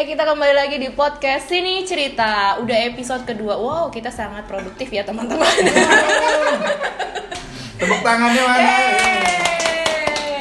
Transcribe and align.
kita 0.00 0.24
kembali 0.24 0.54
lagi 0.56 0.80
di 0.80 0.88
podcast 0.96 1.52
Sini 1.52 1.84
Cerita. 1.84 2.56
Udah 2.64 2.88
episode 2.88 3.28
kedua. 3.28 3.60
Wow, 3.60 3.92
kita 3.92 4.08
sangat 4.08 4.48
produktif 4.48 4.88
ya, 4.88 5.04
teman-teman. 5.04 5.44
Tepuk 7.76 8.00
tangannya 8.00 8.40
mana? 8.40 8.64
Yeay. 8.64 10.40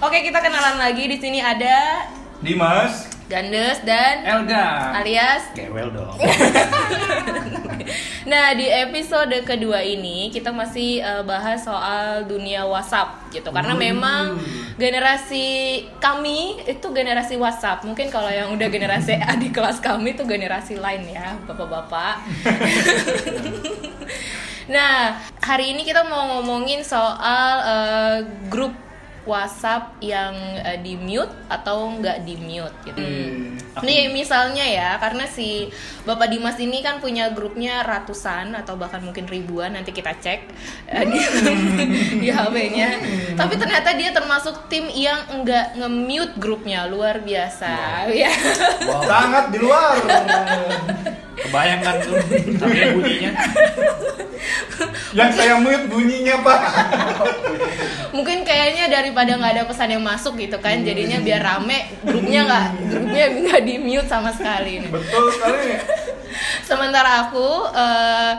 Oke, 0.00 0.24
kita 0.24 0.40
kenalan 0.40 0.80
lagi. 0.80 1.04
Di 1.04 1.20
sini 1.20 1.44
ada 1.44 2.08
Dimas. 2.40 3.12
Gandes 3.28 3.84
dan 3.84 4.24
Elga. 4.24 4.96
alias 5.04 5.52
Kewel 5.52 5.92
dong. 5.92 6.16
Nah, 8.24 8.56
di 8.56 8.64
episode 8.64 9.36
kedua 9.44 9.84
ini 9.84 10.32
kita 10.32 10.48
masih 10.48 11.04
eh, 11.04 11.22
bahas 11.28 11.60
soal 11.60 12.24
dunia 12.24 12.64
WhatsApp 12.64 13.28
gitu. 13.28 13.52
Karena 13.52 13.76
memang 13.76 14.40
generasi 14.80 15.80
kami 16.00 16.64
itu 16.64 16.86
generasi 16.88 17.36
WhatsApp. 17.36 17.84
Mungkin 17.84 18.08
kalau 18.08 18.32
yang 18.32 18.48
udah 18.56 18.68
generasi 18.72 19.20
adik 19.32 19.52
kelas 19.52 19.84
kami 19.84 20.16
itu 20.16 20.24
generasi 20.24 20.80
lain 20.80 21.04
ya, 21.04 21.36
Bapak-bapak. 21.44 22.24
nah, 24.74 25.20
hari 25.44 25.76
ini 25.76 25.84
kita 25.84 26.08
mau 26.08 26.40
ngomongin 26.40 26.80
soal 26.80 27.52
eh, 27.60 28.18
grup 28.48 28.83
WhatsApp 29.24 29.96
yang 30.04 30.36
eh, 30.60 30.78
di 30.80 30.96
mute 31.00 31.32
atau 31.48 31.88
nggak 31.96 32.24
di 32.24 32.34
mute 32.36 32.76
gitu. 32.84 33.02
Nih 33.82 34.12
misalnya 34.12 34.62
ya, 34.62 34.96
karena 35.02 35.26
si 35.26 35.68
Bapak 36.06 36.30
Dimas 36.30 36.60
ini 36.60 36.84
kan 36.84 37.02
punya 37.02 37.32
grupnya 37.32 37.82
ratusan 37.82 38.54
atau 38.54 38.78
bahkan 38.78 39.02
mungkin 39.02 39.26
ribuan 39.26 39.74
nanti 39.74 39.90
kita 39.90 40.14
cek 40.20 40.40
eh, 40.92 41.04
di, 41.08 41.18
di 42.22 42.28
HP-nya. 42.30 42.88
Tapi 43.34 43.54
ternyata 43.56 43.96
dia 43.96 44.14
termasuk 44.14 44.68
tim 44.68 44.86
yang 44.92 45.26
enggak 45.32 45.74
nge-mute 45.74 46.36
grupnya, 46.38 46.86
luar 46.86 47.24
biasa. 47.24 48.06
Ya. 48.12 48.30
Sangat 48.84 49.50
di 49.50 49.58
luar. 49.58 49.98
Kebayang 51.34 51.82
kan 51.82 51.96
tuh 51.98 52.14
tapi 52.56 52.94
bunyinya. 52.94 53.32
Yang 55.18 55.30
saya 55.38 55.54
mute 55.58 55.86
bunyinya 55.88 56.42
pak. 56.42 56.60
Mungkin 58.14 58.46
kayaknya 58.46 58.90
daripada 58.90 59.34
nggak 59.34 59.52
ada 59.58 59.64
pesan 59.66 59.94
yang 59.94 60.04
masuk 60.04 60.38
gitu 60.38 60.58
kan, 60.62 60.82
jadinya 60.82 61.18
biar 61.22 61.42
rame 61.42 61.90
grupnya 62.02 62.40
nggak 62.46 62.66
grupnya 62.90 63.24
nggak 63.42 63.60
di 63.66 63.74
mute 63.80 64.08
sama 64.08 64.30
sekali. 64.30 64.84
nih. 64.84 64.90
Betul 64.90 65.24
sekali. 65.34 65.78
Sementara 66.68 67.28
aku 67.28 67.48
eh, 67.74 68.32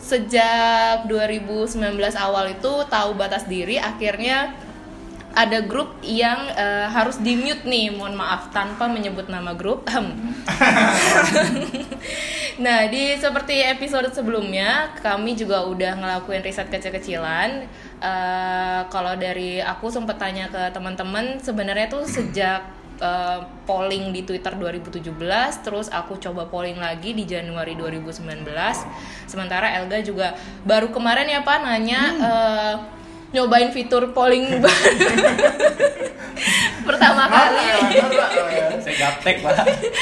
sejak 0.00 1.08
2019 1.10 1.82
awal 2.14 2.54
itu 2.54 2.72
tahu 2.86 3.10
batas 3.18 3.44
diri, 3.50 3.80
akhirnya 3.80 4.54
ada 5.36 5.60
grup 5.60 6.00
yang 6.00 6.48
eh, 6.56 6.88
harus 6.88 7.20
di 7.20 7.36
mute 7.36 7.68
nih, 7.68 7.92
mohon 7.92 8.16
maaf 8.16 8.48
tanpa 8.56 8.88
menyebut 8.88 9.28
nama 9.28 9.52
grup. 9.52 9.84
nah, 12.64 12.88
di 12.88 13.12
seperti 13.20 13.60
episode 13.68 14.08
sebelumnya, 14.16 14.96
kami 15.04 15.36
juga 15.36 15.68
udah 15.68 15.92
ngelakuin 16.00 16.40
riset 16.40 16.72
kecil-kecilan. 16.72 17.68
Eh, 18.00 18.80
kalau 18.88 19.12
dari 19.20 19.60
aku 19.60 19.92
sempat 19.92 20.16
tanya 20.16 20.48
ke 20.48 20.72
teman-teman, 20.72 21.36
sebenarnya 21.36 21.92
tuh 21.92 22.08
sejak 22.08 22.64
eh, 22.96 23.40
polling 23.68 24.16
di 24.16 24.24
Twitter 24.24 24.56
2017, 24.56 25.04
terus 25.60 25.92
aku 25.92 26.16
coba 26.16 26.48
polling 26.48 26.80
lagi 26.80 27.12
di 27.12 27.28
Januari 27.28 27.76
2019. 27.76 28.24
Sementara 29.28 29.68
Elga 29.84 30.00
juga 30.00 30.32
baru 30.64 30.88
kemarin 30.88 31.28
ya 31.28 31.44
Pak 31.44 31.58
nanya 31.60 32.00
eh, 32.16 32.95
nyobain 33.36 33.68
fitur 33.68 34.16
polling 34.16 34.48
pertama 36.86 37.28
kali. 37.28 37.68
Saya 38.80 38.94
gaptek 38.96 39.44
pak. 39.44 39.56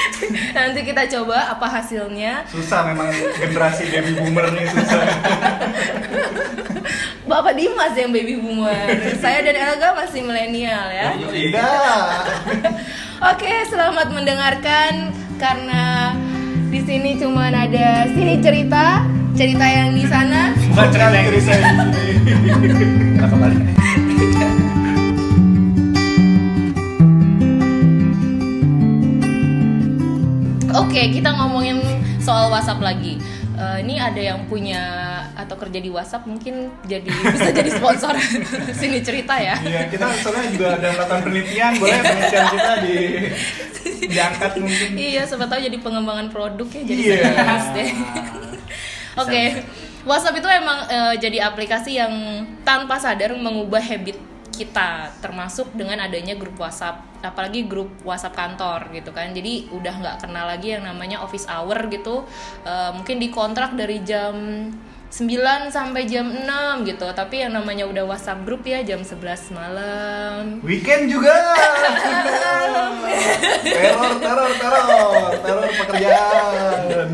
Nanti 0.57 0.81
kita 0.87 1.03
coba 1.19 1.51
apa 1.51 1.67
hasilnya. 1.67 2.47
Susah 2.47 2.87
memang 2.93 3.11
generasi 3.41 3.91
baby 3.91 4.13
boomer 4.15 4.47
nih 4.55 4.65
susah. 4.71 5.03
Bapak 7.25 7.57
Dimas 7.57 7.97
yang 7.97 8.13
baby 8.13 8.37
boomer. 8.37 8.85
Saya 9.19 9.41
dan 9.43 9.57
Elga 9.57 9.97
masih 9.97 10.21
milenial 10.23 10.93
ya. 10.93 11.17
Tidak. 11.17 12.21
Oke, 13.33 13.53
selamat 13.73 14.13
mendengarkan 14.13 15.11
karena 15.41 16.13
di 16.69 16.85
sini 16.85 17.17
cuma 17.17 17.49
ada 17.49 18.05
sini 18.13 18.45
cerita, 18.45 19.09
cerita 19.33 19.65
yang 19.65 19.97
di 19.97 20.05
sana. 20.05 20.53
Bukan 20.53 20.89
cerita 20.93 21.17
yang 21.17 21.27
Diri 21.33 21.41
saya 21.41 22.14
Kita 22.25 23.29
kembali. 23.29 23.57
Oke, 30.75 31.13
kita 31.13 31.31
ngomongin 31.37 31.79
soal 32.19 32.51
WhatsApp 32.51 32.81
lagi. 32.83 33.21
Eh, 33.55 33.77
ini 33.87 33.95
ada 34.01 34.19
yang 34.19 34.43
punya 34.51 34.83
atau 35.39 35.55
kerja 35.55 35.79
di 35.79 35.87
WhatsApp 35.87 36.27
mungkin 36.27 36.73
jadi 36.89 37.07
bisa 37.07 37.51
jadi 37.55 37.71
sponsor 37.71 38.17
sini 38.81 38.99
cerita 39.05 39.39
ya. 39.39 39.55
Iya 39.63 39.87
kita 39.87 40.11
soalnya 40.19 40.51
juga 40.51 40.67
ada 40.75 40.89
melakukan 40.91 41.21
penelitian. 41.23 41.73
Boleh 41.79 41.99
penelitian 42.03 42.47
kita 42.51 42.73
di 42.83 42.97
diangkat 44.11 44.53
mungkin. 44.59 44.89
Iya, 44.99 45.23
siapa 45.29 45.47
tahu 45.47 45.61
jadi 45.63 45.79
pengembangan 45.79 46.27
produk 46.35 46.67
ya 46.73 46.83
jadi 46.83 47.03
Iya. 47.05 47.17
serius 47.23 47.67
deh. 47.77 47.91
Oke, 49.15 49.43
WhatsApp 50.05 50.37
itu 50.37 50.49
emang 50.49 50.85
eh, 50.89 51.15
jadi 51.17 51.49
aplikasi 51.49 51.97
yang 51.97 52.13
tanpa 52.61 53.01
sadar 53.01 53.33
mengubah 53.37 53.81
habit 53.81 54.21
kita, 54.55 55.11
termasuk 55.19 55.75
dengan 55.75 55.99
adanya 55.99 56.39
grup 56.39 56.55
WhatsApp, 56.55 57.03
apalagi 57.27 57.67
grup 57.67 57.91
WhatsApp 58.07 58.39
kantor 58.39 58.93
gitu 58.95 59.11
kan. 59.11 59.35
Jadi 59.35 59.73
udah 59.75 59.95
nggak 59.99 60.17
kenal 60.23 60.47
lagi 60.47 60.77
yang 60.77 60.87
namanya 60.87 61.25
office 61.25 61.49
hour 61.51 61.89
gitu. 61.91 62.23
Eh, 62.63 62.91
mungkin 62.95 63.19
dikontrak 63.19 63.75
dari 63.75 64.05
jam 64.07 64.35
9 65.15 65.71
sampai 65.71 66.11
jam 66.11 66.27
6 66.27 66.43
gitu. 66.91 67.07
Tapi 67.07 67.47
yang 67.47 67.55
namanya 67.55 67.87
udah 67.87 68.03
WhatsApp 68.03 68.43
grup 68.43 68.67
ya 68.67 68.83
jam 68.83 68.99
11 68.99 69.55
malam. 69.55 70.59
Weekend 70.67 71.07
juga. 71.07 71.31
teror, 73.63 74.19
teror, 74.19 74.51
teror, 74.59 75.31
teror 75.39 75.71
pekerjaan. 75.71 77.09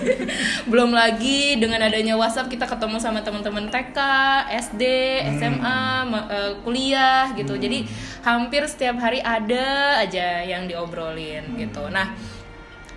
Belum 0.72 0.96
lagi 0.96 1.60
dengan 1.60 1.84
adanya 1.84 2.16
WhatsApp 2.16 2.48
kita 2.48 2.64
ketemu 2.64 2.96
sama 2.96 3.20
teman-teman 3.20 3.68
TK, 3.68 3.98
SD, 4.48 4.82
SMA, 5.36 5.80
ma- 6.08 6.24
eh, 6.32 6.56
kuliah 6.64 7.28
gitu. 7.36 7.60
Jadi 7.60 7.84
hampir 8.24 8.64
setiap 8.64 8.96
hari 8.96 9.20
ada 9.20 10.00
aja 10.00 10.40
yang 10.40 10.64
diobrolin 10.64 11.60
gitu. 11.60 11.92
Nah, 11.92 12.16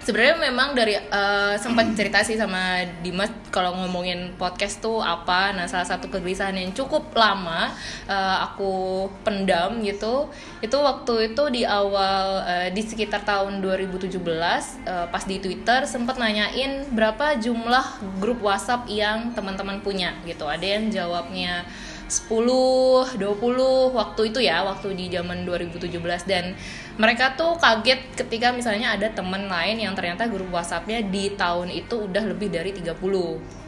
sebenarnya 0.08 0.40
memang 0.40 0.72
dari 0.72 0.96
eh, 0.96 1.56
sempat 1.60 1.92
cerita 1.92 2.24
sih 2.24 2.40
sama 2.40 2.88
Dimas 3.04 3.28
kalau 3.52 3.76
ngomongin 3.76 4.40
podcast 4.40 4.80
tuh 4.80 5.04
apa. 5.04 5.52
Nah, 5.52 5.68
salah 5.68 5.84
satu 5.84 6.08
kegelisahan 6.08 6.56
yang 6.56 6.72
cukup 6.72 7.12
lama 7.12 7.76
eh, 8.08 8.38
aku 8.48 9.04
pendam 9.28 9.84
gitu. 9.84 10.32
Itu 10.64 10.80
waktu 10.80 11.36
itu 11.36 11.44
di 11.52 11.68
awal 11.68 12.48
eh, 12.48 12.70
di 12.72 12.80
sekitar 12.80 13.28
tahun 13.28 13.60
2017 13.60 14.08
eh, 14.16 15.06
pas 15.12 15.24
di 15.28 15.44
Twitter 15.44 15.84
sempat 15.84 16.16
nanyain 16.16 16.88
berapa 16.96 17.36
jumlah 17.44 18.00
grup 18.24 18.40
WhatsApp 18.40 18.88
yang 18.88 19.36
teman-teman 19.36 19.84
punya 19.84 20.16
gitu. 20.24 20.48
Ada 20.48 20.80
yang 20.80 20.88
jawabnya 20.88 21.68
10, 22.08 23.20
20 23.20 23.92
waktu 23.92 24.22
itu 24.32 24.40
ya, 24.40 24.64
waktu 24.64 24.96
di 24.96 25.12
zaman 25.12 25.44
2017 25.44 25.92
dan 26.24 26.56
mereka 26.98 27.36
tuh 27.38 27.60
kaget 27.60 28.00
ketika 28.18 28.50
misalnya 28.56 28.96
ada 28.96 29.12
temen 29.12 29.46
lain 29.46 29.78
yang 29.78 29.94
ternyata 29.94 30.26
grup 30.32 30.50
WhatsAppnya 30.50 31.04
di 31.06 31.36
tahun 31.36 31.70
itu 31.70 32.10
udah 32.10 32.24
lebih 32.26 32.50
dari 32.50 32.72
30 32.74 32.96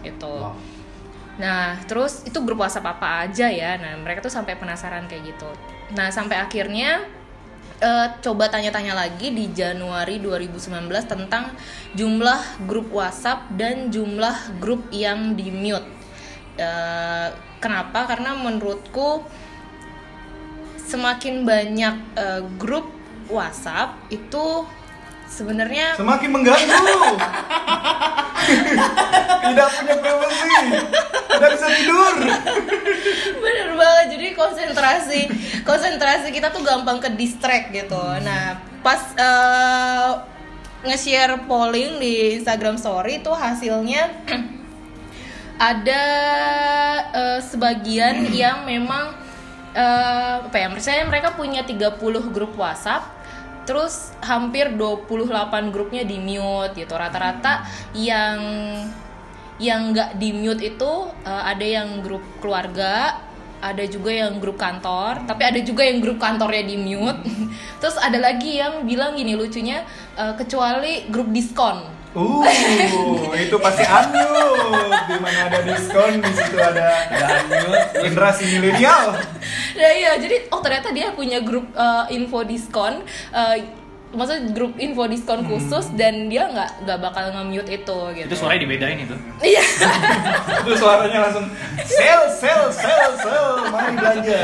gitu. 0.02 0.34
Wow. 0.40 0.56
Nah, 1.40 1.80
terus 1.88 2.28
itu 2.28 2.36
grup 2.44 2.60
WhatsApp 2.60 3.00
apa 3.00 3.28
aja 3.28 3.48
ya? 3.48 3.80
Nah, 3.80 3.96
mereka 4.04 4.20
tuh 4.20 4.34
sampai 4.34 4.60
penasaran 4.60 5.08
kayak 5.08 5.36
gitu. 5.36 5.50
Nah, 5.96 6.12
sampai 6.12 6.36
akhirnya 6.36 7.08
eh, 7.80 8.08
coba 8.20 8.52
tanya-tanya 8.52 8.92
lagi 8.92 9.32
di 9.32 9.48
Januari 9.56 10.20
2019 10.20 10.92
tentang 11.08 11.56
jumlah 11.96 12.68
grup 12.68 12.92
WhatsApp 12.92 13.48
dan 13.56 13.88
jumlah 13.88 14.60
grup 14.60 14.84
yang 14.92 15.40
di 15.40 15.48
mute. 15.48 15.99
Eh, 16.60 17.28
kenapa? 17.64 18.04
Karena 18.04 18.36
menurutku 18.36 19.24
semakin 20.76 21.48
banyak 21.48 21.96
eh, 22.20 22.42
grup 22.60 22.92
WhatsApp 23.32 23.96
itu 24.12 24.68
sebenarnya 25.32 25.96
Semakin 25.96 26.30
mengganggu. 26.36 26.76
Tidak 29.40 29.68
punya 29.72 29.96
privasi. 30.04 30.52
Tidak 31.30 31.50
bisa 31.56 31.68
tidur. 31.80 32.14
bener 33.40 33.70
banget 33.80 34.06
jadi 34.20 34.28
konsentrasi 34.36 35.22
konsentrasi 35.64 36.28
kita 36.36 36.52
tuh 36.52 36.62
gampang 36.62 37.00
ke 37.00 37.10
distract 37.16 37.72
gitu 37.72 38.04
nah 38.20 38.60
pas 38.84 39.00
eh, 39.16 40.12
nge-share 40.84 41.44
polling 41.48 42.00
di 42.00 42.40
Instagram 42.40 42.76
Story 42.76 43.24
tuh 43.24 43.36
hasilnya 43.36 44.12
ada 45.60 46.04
eh, 47.12 47.40
sebagian 47.44 48.32
yang 48.32 48.64
memang 48.64 49.12
eh, 49.76 50.36
apa 50.48 50.56
ya 50.56 50.72
misalnya 50.72 51.06
mereka 51.12 51.36
punya 51.36 51.68
30 51.68 52.00
grup 52.32 52.56
WhatsApp 52.56 53.20
terus 53.68 54.16
hampir 54.26 54.74
28 54.74 55.70
grupnya 55.70 56.02
di 56.02 56.18
mute 56.18 56.74
gitu. 56.74 56.96
Rata-rata 56.96 57.68
yang 57.94 58.40
yang 59.60 59.92
nggak 59.92 60.16
di 60.16 60.32
mute 60.34 60.64
itu 60.64 60.92
eh, 61.28 61.44
ada 61.52 61.66
yang 61.68 62.00
grup 62.02 62.24
keluarga 62.40 63.20
ada 63.60 63.84
juga 63.84 64.16
yang 64.16 64.40
grup 64.40 64.56
kantor 64.56 65.28
tapi 65.28 65.44
ada 65.44 65.60
juga 65.60 65.84
yang 65.84 66.00
grup 66.00 66.18
kantornya 66.18 66.64
di 66.64 66.80
mute. 66.80 67.20
Terus 67.84 68.00
ada 68.00 68.16
lagi 68.16 68.58
yang 68.58 68.88
bilang 68.88 69.20
gini 69.20 69.36
lucunya 69.36 69.84
eh, 70.16 70.34
kecuali 70.40 71.12
grup 71.12 71.30
diskon 71.36 71.99
Uh, 72.18 72.42
itu 73.38 73.54
pasti 73.62 73.86
unmute. 73.86 74.98
Di 75.10 75.18
mana 75.22 75.40
ada 75.46 75.60
diskon, 75.62 76.18
di 76.18 76.32
situ 76.34 76.58
ada 76.58 76.88
generasi 78.02 78.44
milenial. 78.50 79.14
Ya 79.78 79.90
iya, 80.02 80.12
jadi 80.18 80.50
oh 80.50 80.58
ternyata 80.58 80.90
dia 80.90 81.14
punya 81.14 81.38
grup 81.46 81.70
uh, 81.78 82.10
info 82.10 82.42
diskon, 82.42 83.06
uh, 83.30 83.56
maksudnya 84.10 84.50
grup 84.58 84.74
info 84.82 85.06
diskon 85.06 85.46
khusus 85.46 85.94
dan 85.94 86.34
dia 86.34 86.50
nggak 86.50 86.82
nggak 86.82 86.98
bakal 86.98 87.26
nge-mute 87.30 87.70
itu 87.70 88.00
gitu. 88.18 88.26
Itu 88.26 88.38
suaranya 88.42 88.62
dibedain 88.66 88.98
itu. 89.06 89.16
Iya. 89.46 89.64
Itu 90.66 90.74
suaranya 90.82 91.30
langsung 91.30 91.46
sel, 91.86 92.22
sel, 92.34 92.74
sel, 92.74 93.10
sel, 93.22 93.70
mari 93.70 93.94
belanja. 93.94 94.42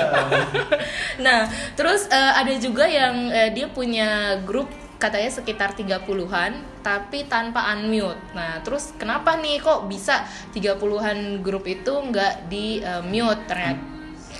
Nah, 1.17 1.49
terus 1.73 2.05
uh, 2.13 2.33
ada 2.37 2.53
juga 2.61 2.85
yang 2.85 3.33
uh, 3.33 3.49
dia 3.49 3.65
punya 3.73 4.37
grup 4.45 4.69
katanya 5.05 5.29
sekitar 5.29 5.77
30-an 5.77 6.81
tapi 6.81 7.29
tanpa 7.29 7.77
unmute. 7.77 8.17
Nah, 8.33 8.57
terus 8.65 8.89
kenapa 8.97 9.37
nih 9.37 9.61
kok 9.61 9.85
bisa 9.85 10.25
30-an 10.49 11.45
grup 11.45 11.69
itu 11.69 11.93
nggak 11.93 12.49
di 12.49 12.81
uh, 12.81 13.05
mute 13.05 13.45
ternyata? 13.45 13.93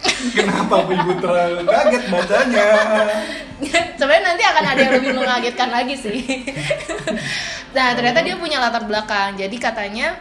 Kenapa 0.06 0.86
ibu 0.86 1.12
terlalu 1.22 1.66
kaget 1.66 2.04
bacanya? 2.10 2.68
Sebenarnya 3.98 4.24
nanti 4.26 4.44
akan 4.44 4.66
ada 4.66 4.80
yang 4.82 4.94
lebih 5.02 5.14
mengagetkan 5.14 5.70
lagi 5.70 5.96
sih. 5.98 6.20
nah, 7.78 7.94
ternyata 7.94 8.26
dia 8.26 8.36
punya 8.38 8.58
latar 8.58 8.86
belakang. 8.86 9.38
Jadi 9.38 9.58
katanya 9.62 10.18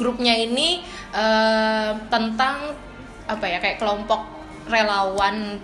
grupnya 0.00 0.32
ini 0.36 0.80
eh, 1.12 1.92
tentang 2.08 2.72
apa 3.30 3.46
ya 3.46 3.62
kayak 3.62 3.78
kelompok 3.78 4.39
relawan 4.70 5.58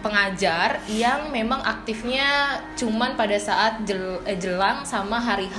pengajar 0.00 0.78
yang 0.88 1.28
memang 1.34 1.58
aktifnya 1.60 2.56
cuman 2.78 3.18
pada 3.18 3.34
saat 3.36 3.82
jel- 3.82 4.22
eh, 4.24 4.38
jelang 4.38 4.86
sama 4.86 5.18
hari 5.18 5.50
H 5.50 5.58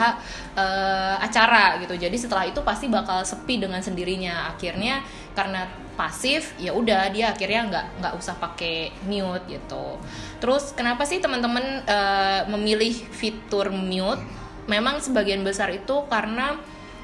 eh, 0.57 1.15
acara 1.21 1.77
gitu. 1.83 1.93
Jadi 1.93 2.17
setelah 2.17 2.47
itu 2.47 2.63
pasti 2.63 2.87
bakal 2.89 3.21
sepi 3.21 3.61
dengan 3.61 3.83
sendirinya. 3.83 4.49
Akhirnya 4.55 5.03
karena 5.37 5.67
pasif 5.97 6.53
ya 6.61 6.73
udah 6.73 7.09
dia 7.09 7.33
akhirnya 7.33 7.69
nggak 7.69 7.85
nggak 8.01 8.13
usah 8.17 8.35
pakai 8.41 8.93
mute 9.05 9.45
gitu. 9.51 9.99
Terus 10.41 10.73
kenapa 10.73 11.03
sih 11.05 11.19
teman-teman 11.19 11.83
eh, 11.85 12.41
memilih 12.49 12.93
fitur 13.13 13.69
mute? 13.69 14.23
Memang 14.67 14.99
sebagian 14.99 15.43
besar 15.47 15.71
itu 15.71 16.07
karena 16.11 16.55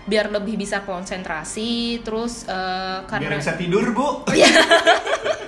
biar 0.04 0.36
lebih 0.36 0.60
bisa 0.60 0.84
konsentrasi 0.84 2.04
terus 2.04 2.44
Biar 2.44 3.08
karena 3.08 3.40
bisa 3.40 3.56
tidur 3.56 3.96
bu. 3.96 4.28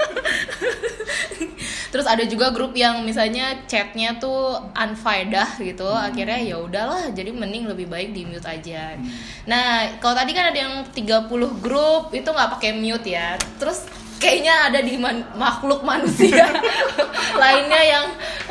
terus 1.95 2.11
ada 2.11 2.27
juga 2.27 2.51
grup 2.51 2.75
yang 2.75 3.07
misalnya 3.07 3.55
chatnya 3.71 4.19
tuh 4.19 4.59
unfaedah 4.75 5.55
gitu 5.63 5.87
akhirnya 5.87 6.43
ya 6.43 6.59
udahlah 6.59 7.07
jadi 7.15 7.31
mending 7.31 7.71
lebih 7.71 7.87
baik 7.87 8.11
di 8.11 8.27
mute 8.27 8.43
aja. 8.43 8.99
Nah 9.47 9.95
kalau 10.03 10.11
tadi 10.11 10.35
kan 10.35 10.51
ada 10.51 10.59
yang 10.59 10.83
30 10.91 11.63
grup 11.63 12.11
itu 12.11 12.27
nggak 12.27 12.59
pakai 12.59 12.75
mute 12.75 13.07
ya. 13.15 13.39
Terus 13.55 13.87
kayaknya 14.19 14.67
ada 14.67 14.83
di 14.83 14.99
man- 14.99 15.23
makhluk 15.39 15.87
manusia 15.87 16.51
lainnya 17.41 17.79
yang 17.79 18.05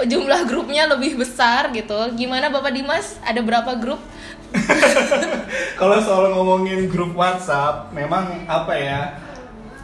jumlah 0.09 0.49
grupnya 0.49 0.89
lebih 0.89 1.21
besar 1.21 1.69
gitu. 1.77 2.17
Gimana 2.17 2.49
bapak 2.49 2.73
Dimas? 2.73 3.21
Ada 3.21 3.45
berapa 3.45 3.77
grup? 3.77 4.01
Kalau 5.85 6.01
soal 6.01 6.33
ngomongin 6.33 6.89
grup 6.89 7.13
WhatsApp, 7.13 7.93
memang 7.93 8.49
apa 8.49 8.73
ya? 8.73 9.01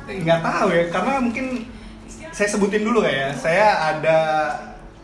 Nggak 0.09 0.41
tahu 0.41 0.69
ya, 0.73 0.85
karena 0.89 1.13
mungkin 1.21 1.69
saya 2.41 2.49
sebutin 2.51 2.81
dulu 2.81 3.05
ya. 3.05 3.37
Saya 3.37 3.93
ada 3.93 4.19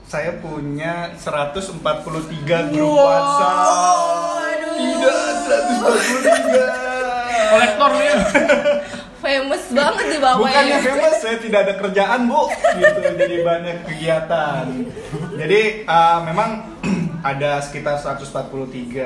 saya 0.08 0.40
punya 0.40 1.12
143 1.12 1.84
grup 2.72 2.88
Wow, 2.88 3.04
WhatsApp. 3.04 3.60
aduh. 4.40 4.72
Tidak 4.72 5.20
143. 5.44 7.52
Kolektor 7.52 7.90
nih. 7.92 8.16
famous 9.20 9.64
banget 9.68 10.04
nih 10.06 10.20
bapak 10.22 10.38
Bukannya 10.38 10.72
ya. 10.72 10.80
famous, 10.80 11.16
saya 11.18 11.36
tidak 11.36 11.60
ada 11.66 11.74
kerjaan 11.76 12.20
bu, 12.24 12.48
gitu. 12.72 13.00
Jadi 13.04 13.36
banyak 13.42 13.76
kegiatan. 13.84 14.64
Jadi 15.36 15.60
uh, 15.84 16.18
memang 16.24 16.50
ada 17.36 17.60
sekitar 17.60 18.00
143 18.00 19.04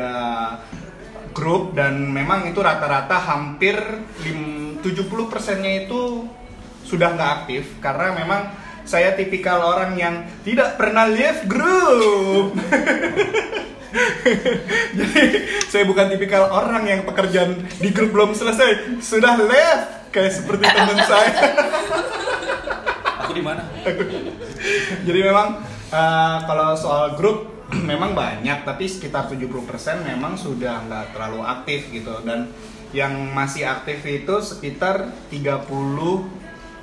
grup 1.32 1.72
dan 1.72 2.04
memang 2.06 2.46
itu 2.46 2.60
rata-rata 2.60 3.16
hampir 3.16 3.74
lim- 4.22 4.78
70 4.78 5.02
persennya 5.26 5.82
itu 5.84 6.30
sudah 6.84 7.14
nggak 7.14 7.30
aktif 7.44 7.64
karena 7.78 8.14
memang 8.16 8.42
saya 8.90 9.14
tipikal 9.14 9.62
orang 9.62 9.94
yang 9.94 10.26
tidak 10.42 10.74
pernah 10.74 11.06
leave 11.06 11.46
grup. 11.46 12.56
Jadi 14.98 15.22
saya 15.66 15.86
bukan 15.86 16.10
tipikal 16.10 16.50
orang 16.50 16.86
yang 16.86 17.00
pekerjaan 17.06 17.66
di 17.78 17.90
grup 17.94 18.10
belum 18.14 18.34
selesai 18.34 18.98
sudah 19.02 19.38
left 19.38 20.10
kayak 20.10 20.34
seperti 20.34 20.66
teman 20.66 20.98
saya. 21.10 21.34
Aku 23.26 23.32
di 23.34 23.42
mana? 23.42 23.62
Jadi 25.06 25.20
memang 25.22 25.62
uh, 25.94 26.38
kalau 26.46 26.74
soal 26.74 27.14
grup 27.14 27.66
memang 27.90 28.14
banyak 28.14 28.66
tapi 28.66 28.90
sekitar 28.90 29.30
70% 29.30 29.46
memang 30.02 30.34
sudah 30.34 30.82
nggak 30.90 31.14
terlalu 31.14 31.46
aktif 31.46 31.86
gitu 31.94 32.18
dan 32.26 32.50
yang 32.90 33.14
masih 33.30 33.70
aktif 33.70 34.02
itu 34.02 34.34
sekitar 34.42 35.14
30 35.30 36.39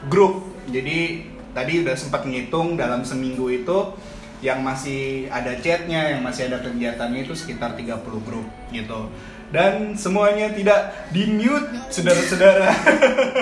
grup. 0.09 0.43
Jadi 0.67 1.23
tadi 1.55 1.83
udah 1.83 1.95
sempat 1.95 2.27
ngitung 2.27 2.75
dalam 2.75 3.03
seminggu 3.07 3.47
itu 3.51 3.95
yang 4.41 4.61
masih 4.61 5.25
ada 5.33 5.57
chatnya, 5.57 6.13
yang 6.13 6.21
masih 6.21 6.51
ada 6.51 6.61
kegiatannya 6.61 7.25
itu 7.25 7.33
sekitar 7.33 7.73
30 7.73 8.03
grup 8.21 8.45
gitu. 8.69 9.09
Dan 9.47 9.95
semuanya 9.95 10.51
tidak 10.51 11.07
di 11.15 11.23
mute, 11.31 11.71
saudara-saudara. 11.87 12.67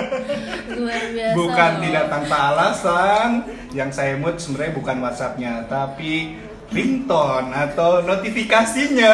luar 0.78 1.02
biasa 1.10 1.34
Bukan 1.34 1.70
loh. 1.74 1.82
tidak 1.82 2.04
tanpa 2.06 2.36
alasan. 2.54 3.30
Yang 3.74 3.90
saya 3.98 4.14
mute 4.14 4.38
sebenarnya 4.38 4.72
bukan 4.78 4.96
WhatsAppnya, 5.02 5.52
tapi 5.66 6.38
ringtone 6.70 7.50
atau 7.50 8.06
notifikasinya. 8.06 9.12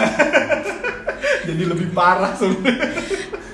Jadi 1.49 1.63
lebih 1.65 1.97
parah 1.97 2.37
sebenarnya. 2.37 3.12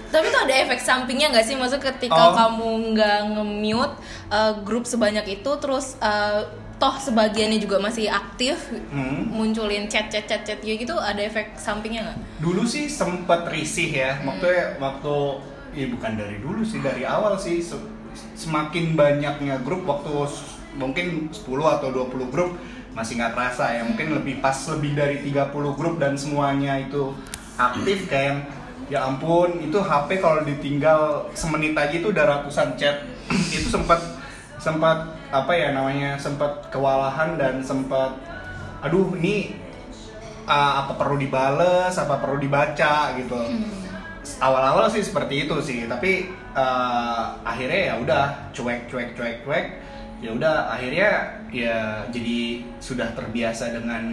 Tapi 0.09 0.27
tuh 0.29 0.41
ada 0.41 0.55
efek 0.59 0.81
sampingnya 0.81 1.29
nggak 1.29 1.45
sih? 1.45 1.55
Maksud 1.55 1.81
ketika 1.81 2.23
Oh. 2.23 2.33
kamu 2.33 2.69
nggak 2.93 3.19
nge-mute 3.31 3.95
uh, 4.29 4.53
grup 4.61 4.85
sebanyak 4.85 5.25
itu, 5.35 5.51
terus 5.57 5.97
uh, 5.99 6.49
toh 6.77 6.95
sebagiannya 6.95 7.59
juga 7.59 7.77
masih 7.77 8.07
aktif, 8.07 8.57
Hmm. 8.89 9.29
munculin 9.29 9.85
chat 9.87 10.09
chat 10.09 10.25
chat 10.25 10.43
chat 10.43 10.59
gitu, 10.61 10.95
ada 10.95 11.19
efek 11.19 11.55
sampingnya 11.55 12.07
nggak? 12.07 12.19
Dulu 12.39 12.63
sih 12.65 12.87
sempet 12.87 13.45
risih 13.47 13.91
ya, 13.91 14.17
waktu 14.23 14.47
waktu 14.79 15.15
ya 15.75 15.87
bukan 15.89 16.13
dari 16.15 16.39
dulu 16.39 16.65
sih 16.65 16.81
dari 16.81 17.05
awal 17.05 17.37
sih 17.37 17.61
se- 17.61 17.77
semakin 18.35 18.97
banyaknya 18.97 19.61
grup 19.61 19.85
waktu 19.85 20.11
mungkin 20.75 21.29
10 21.29 21.45
atau 21.69 21.89
20 21.91 22.31
grup 22.31 22.57
masih 22.91 23.15
nggak 23.15 23.35
terasa 23.35 23.71
ya 23.71 23.83
mungkin 23.85 24.11
lebih 24.11 24.41
pas 24.41 24.57
lebih 24.69 24.97
dari 24.97 25.23
30 25.23 25.51
grup 25.75 25.99
dan 25.99 26.15
semuanya 26.15 26.79
itu 26.79 27.15
aktif 27.55 28.07
kayak 28.07 28.47
ya 28.87 29.05
ampun 29.11 29.59
itu 29.59 29.83
HP 29.83 30.23
kalau 30.23 30.47
ditinggal 30.47 31.27
semenit 31.35 31.75
aja 31.75 31.95
itu 31.99 32.15
udah 32.15 32.25
ratusan 32.39 32.79
chat. 32.79 33.03
Itu 33.57 33.69
sempat 33.69 34.01
sempat 34.59 35.15
apa 35.29 35.53
ya 35.53 35.77
namanya 35.77 36.17
sempat 36.17 36.73
kewalahan 36.73 37.37
dan 37.37 37.61
sempat 37.61 38.17
aduh 38.81 39.13
ini 39.21 39.55
uh, 40.49 40.83
apa 40.87 40.97
perlu 40.97 41.21
dibales 41.21 41.93
apa 41.95 42.17
perlu 42.17 42.41
dibaca 42.41 43.13
gitu. 43.19 43.39
Awal-awal 44.41 44.89
sih 44.93 45.05
seperti 45.05 45.49
itu 45.49 45.57
sih 45.61 45.89
tapi 45.89 46.29
uh, 46.53 47.39
akhirnya 47.45 47.81
ya 47.93 47.95
udah 48.01 48.25
cuek 48.53 48.89
cuek 48.89 49.17
cuek 49.17 49.37
cuek 49.45 49.67
ya 50.19 50.31
udah 50.35 50.75
akhirnya 50.75 51.11
ya 51.55 52.03
jadi 52.11 52.67
sudah 52.83 53.15
terbiasa 53.15 53.71
dengan 53.71 54.05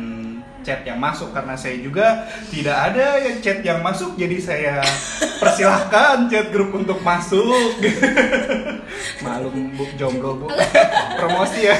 chat 0.65 0.81
yang 0.81 0.97
masuk 0.97 1.29
karena 1.29 1.53
saya 1.53 1.77
juga 1.77 2.25
tidak 2.49 2.73
ada 2.73 3.21
yang 3.21 3.37
chat 3.37 3.61
yang 3.61 3.85
masuk 3.85 4.17
jadi 4.17 4.37
saya 4.41 4.75
persilahkan 5.41 6.25
chat 6.25 6.49
grup 6.49 6.73
untuk 6.73 6.97
masuk. 7.05 7.77
Malu 9.25 9.53
bu 9.53 9.85
jomblo 9.93 10.41
bu. 10.41 10.45
Promosi 11.21 11.69
ya. 11.69 11.77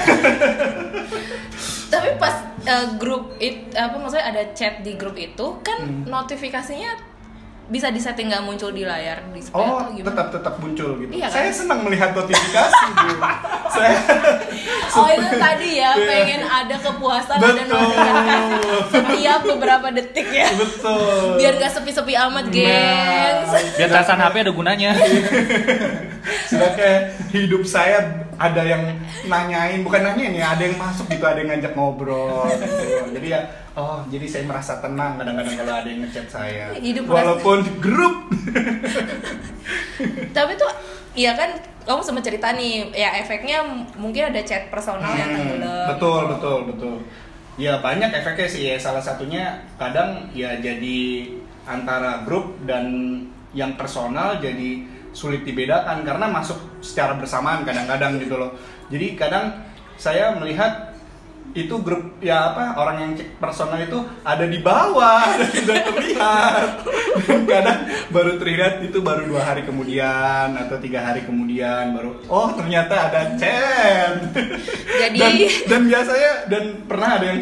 Tapi 1.93 2.09
pas 2.21 2.35
uh, 2.65 2.87
grup 3.01 3.33
it 3.41 3.73
apa 3.73 3.97
maksudnya 3.97 4.25
ada 4.29 4.43
chat 4.53 4.81
di 4.85 4.93
grup 4.97 5.17
itu 5.17 5.47
kan 5.61 5.77
Hmm. 5.85 6.07
notifikasinya 6.07 6.97
bisa 7.65 7.89
disetting 7.89 8.27
nggak 8.27 8.41
muncul 8.41 8.69
di 8.69 8.81
layar 8.81 9.25
display 9.29 9.57
Oh, 9.57 9.81
atau 9.81 9.89
gimana? 9.91 10.05
tetap 10.07 10.27
tetap 10.31 10.53
muncul 10.57 10.89
gitu. 10.97 11.11
Iya 11.11 11.27
kan? 11.27 11.35
Saya 11.35 11.49
senang 11.51 11.79
melihat 11.81 12.13
notifikasi. 12.13 12.85
Saya 13.75 13.97
Oh 14.93 15.09
itu 15.09 15.29
tadi 15.35 15.69
ya 15.75 15.91
Iya. 15.91 16.05
pengen 16.05 16.41
ada 16.41 16.75
kepuasan 16.77 17.35
ada 17.35 17.51
Betul. 17.51 17.65
notifikasi 17.67 18.43
setiap 18.87 19.39
beberapa 19.43 19.87
detik 19.91 20.27
ya. 20.27 20.47
betul. 20.53 21.35
Biar 21.35 21.53
gak 21.57 21.73
sepi-sepi 21.73 22.13
amat, 22.15 22.45
gengs. 22.47 23.49
Nah, 23.49 23.61
Biar 23.75 23.89
perasaan 23.89 24.21
HP 24.21 24.35
ada 24.39 24.53
gunanya. 24.53 24.91
kayak 26.49 27.01
hidup 27.29 27.63
saya 27.63 28.01
ada 28.35 28.61
yang 28.61 28.83
nanyain 29.25 29.79
bukan 29.81 30.01
nanyain 30.03 30.33
ya 30.33 30.51
ada 30.51 30.63
yang 30.63 30.75
masuk 30.75 31.07
gitu 31.07 31.23
ada 31.23 31.39
yang 31.39 31.55
ngajak 31.55 31.73
ngobrol 31.73 32.43
gitu. 32.51 32.85
jadi 33.15 33.27
ya 33.29 33.41
oh 33.73 34.03
jadi 34.07 34.25
saya 34.25 34.43
merasa 34.43 34.73
tenang 34.79 35.15
kadang-kadang 35.15 35.55
kalau 35.55 35.73
ada 35.75 35.87
yang 35.87 36.01
ngechat 36.03 36.27
saya 36.27 36.65
Hidup 36.75 37.07
walaupun 37.07 37.63
grup 37.79 38.15
Tapi 40.31 40.51
tuh 40.55 40.71
iya 41.15 41.31
kan 41.33 41.55
kamu 41.85 42.01
sempat 42.01 42.23
cerita 42.25 42.51
nih 42.51 42.91
ya 42.91 43.15
efeknya 43.15 43.63
mungkin 43.95 44.33
ada 44.33 44.41
chat 44.41 44.67
personal 44.67 45.13
yang 45.13 45.31
Hmm, 45.31 45.37
tenggelam. 45.55 45.85
betul 45.95 46.21
betul 46.27 46.57
betul 46.67 46.95
ya 47.55 47.79
banyak 47.79 48.11
efeknya 48.11 48.47
sih 48.49 48.63
ya 48.67 48.75
salah 48.75 48.99
satunya 48.99 49.63
kadang 49.77 50.27
ya 50.35 50.59
jadi 50.59 51.29
antara 51.63 52.25
grup 52.27 52.59
dan 52.67 52.85
yang 53.55 53.79
personal 53.79 54.35
jadi 54.37 54.83
sulit 55.15 55.47
dibedakan 55.47 56.03
karena 56.03 56.27
masuk 56.27 56.59
secara 56.83 57.15
bersamaan 57.15 57.63
kadang-kadang 57.63 58.19
gitu 58.19 58.35
loh. 58.35 58.51
Jadi 58.91 59.15
kadang 59.15 59.63
saya 59.95 60.35
melihat 60.35 60.91
itu 61.55 61.71
grup 61.79 62.19
ya 62.19 62.51
apa 62.51 62.75
orang 62.75 62.97
yang 62.99 63.11
cek 63.15 63.39
personal 63.39 63.79
itu 63.79 63.95
ada 64.27 64.43
di 64.43 64.59
bawah 64.59 65.23
dan 65.39 65.49
tidak 65.55 65.79
terlihat. 65.87 66.67
Dan 67.23 67.41
kadang 67.47 67.79
baru 68.11 68.31
terlihat 68.35 68.83
itu 68.83 68.99
baru 68.99 69.23
dua 69.23 69.41
hari 69.47 69.63
kemudian 69.63 70.51
atau 70.51 70.75
tiga 70.83 70.99
hari 70.99 71.23
kemudian 71.23 71.95
baru 71.95 72.19
oh 72.27 72.51
ternyata 72.59 73.07
ada 73.07 73.39
chat. 73.39 74.35
Jadi 74.99 75.15
dan, 75.15 75.33
dan 75.71 75.81
biasanya 75.87 76.31
dan 76.51 76.63
pernah 76.91 77.09
ada 77.15 77.25
yang 77.31 77.39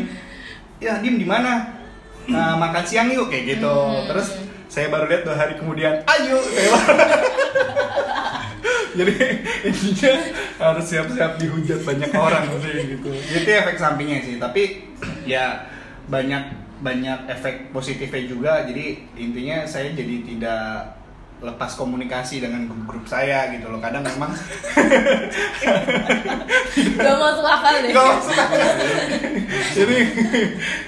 ya 0.78 0.94
dim 1.02 1.18
di 1.18 1.26
mana? 1.26 1.82
Nah, 2.24 2.56
makan 2.56 2.86
siang 2.86 3.10
yuk 3.12 3.34
kayak 3.34 3.58
gitu. 3.58 3.74
Hmm. 3.74 4.06
terus 4.14 4.53
saya 4.74 4.90
baru 4.90 5.06
lihat 5.06 5.22
dua 5.22 5.38
hari 5.38 5.54
kemudian 5.54 6.02
ayo 6.02 6.42
jadi 8.98 9.14
intinya 9.70 10.14
harus 10.58 10.86
siap-siap 10.90 11.38
dihujat 11.38 11.86
banyak 11.86 12.10
orang 12.18 12.50
sih 12.58 12.98
gitu 12.98 13.14
itu 13.14 13.50
efek 13.54 13.78
sampingnya 13.78 14.26
sih 14.26 14.42
tapi 14.42 14.90
ya 15.30 15.70
banyak 16.10 16.58
banyak 16.82 17.30
efek 17.30 17.70
positifnya 17.70 18.26
juga 18.26 18.52
jadi 18.66 18.98
intinya 19.14 19.62
saya 19.70 19.94
jadi 19.94 20.26
tidak 20.26 20.98
lepas 21.44 21.76
komunikasi 21.78 22.42
dengan 22.42 22.66
grup-grup 22.66 23.06
saya 23.06 23.54
gitu 23.54 23.70
loh 23.70 23.78
kadang 23.78 24.02
memang 24.02 24.34
gak 27.04 27.18
masuk 27.20 27.44
akal 27.44 27.76
deh. 27.84 27.92
Gak 27.92 28.08
masuk 28.16 28.32
akal. 28.32 28.64
jadi 29.76 29.98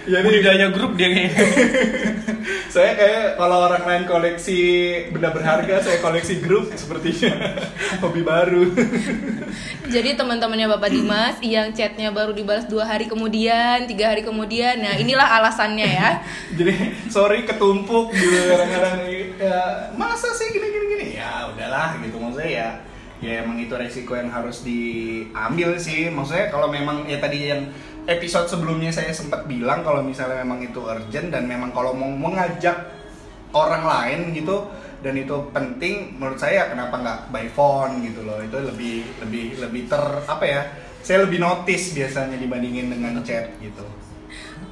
jadi 0.07 0.27
Budidaya 0.31 0.67
grup 0.71 0.95
dia 0.95 1.11
kayaknya. 1.11 1.43
saya 2.75 2.91
kayak 2.99 3.25
kalau 3.39 3.71
orang 3.71 3.87
lain 3.87 4.03
koleksi 4.03 4.59
benda 5.07 5.31
berharga 5.31 5.79
saya 5.79 6.03
koleksi 6.03 6.43
grup 6.43 6.67
sepertinya. 6.75 7.63
Hobi 8.03 8.19
baru. 8.19 8.67
Jadi 9.87 10.19
teman-temannya 10.19 10.67
Bapak 10.75 10.91
Dimas 10.91 11.39
yang 11.39 11.71
chatnya 11.71 12.11
baru 12.11 12.35
dibalas 12.35 12.67
dua 12.67 12.83
hari 12.83 13.07
kemudian, 13.07 13.87
tiga 13.87 14.11
hari 14.11 14.27
kemudian, 14.27 14.83
nah 14.83 14.91
inilah 14.99 15.23
alasannya 15.39 15.87
ya. 15.87 16.09
jadi 16.59 16.99
sorry 17.07 17.47
ketumpuk 17.47 18.11
gitu 18.11 18.43
kadang-kadang. 18.43 18.99
Ya, 19.39 19.59
masa 19.95 20.35
sih 20.35 20.51
gini 20.51 20.67
gini 20.67 20.85
gini? 20.91 21.05
Ya 21.15 21.47
udahlah 21.55 21.95
gitu. 22.03 22.19
Maksudnya 22.19 22.51
ya 22.51 22.69
ya 23.23 23.39
emang 23.39 23.55
itu 23.55 23.71
resiko 23.71 24.19
yang 24.19 24.27
harus 24.27 24.67
diambil 24.67 25.79
sih. 25.79 26.11
Maksudnya 26.11 26.51
kalau 26.51 26.67
memang 26.67 27.07
ya 27.07 27.23
tadi 27.23 27.55
yang 27.55 27.71
episode 28.05 28.47
sebelumnya 28.49 28.93
saya 28.93 29.11
sempat 29.11 29.49
bilang 29.49 29.81
kalau 29.81 30.05
misalnya 30.05 30.45
memang 30.45 30.61
itu 30.61 30.81
urgent 30.81 31.33
dan 31.33 31.49
memang 31.49 31.73
kalau 31.73 31.93
mau 31.93 32.09
mengajak 32.09 32.77
orang 33.53 33.83
lain 33.85 34.19
gitu 34.37 34.69
dan 35.01 35.13
itu 35.17 35.35
penting 35.53 36.17
menurut 36.17 36.37
saya 36.41 36.69
kenapa 36.69 36.97
nggak 36.97 37.19
by 37.29 37.45
phone 37.53 38.01
gitu 38.05 38.25
loh 38.25 38.41
itu 38.41 38.57
lebih 38.57 39.05
lebih 39.21 39.45
lebih 39.61 39.81
ter 39.85 40.01
apa 40.25 40.45
ya 40.45 40.61
saya 41.05 41.25
lebih 41.29 41.37
notice 41.37 41.93
biasanya 41.93 42.37
dibandingin 42.41 42.89
dengan 42.89 43.21
chat 43.21 43.53
gitu 43.61 43.85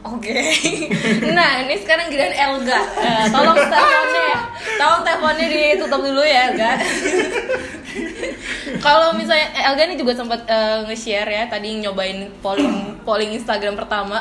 Oke. 0.03 0.35
Nah, 1.37 1.63
ini 1.63 1.79
sekarang 1.79 2.11
giliran 2.11 2.35
Elga. 2.35 2.79
Eh, 2.99 3.25
tolong 3.31 3.55
teleponnya 3.55 4.23
ya. 4.35 4.39
Tolong 4.75 5.01
teleponnya 5.07 5.47
ditutup 5.47 6.01
dulu 6.03 6.23
ya, 6.27 6.51
Elga. 6.51 6.71
Kalau 8.83 9.15
misalnya 9.15 9.47
eh, 9.55 9.63
Elga 9.63 9.87
ini 9.87 9.95
juga 9.95 10.11
sempat 10.11 10.43
eh, 10.43 10.83
nge-share 10.83 11.31
ya 11.31 11.43
tadi 11.47 11.79
nyobain 11.79 12.27
polling 12.43 12.75
polling 13.07 13.31
Instagram 13.31 13.79
pertama. 13.79 14.19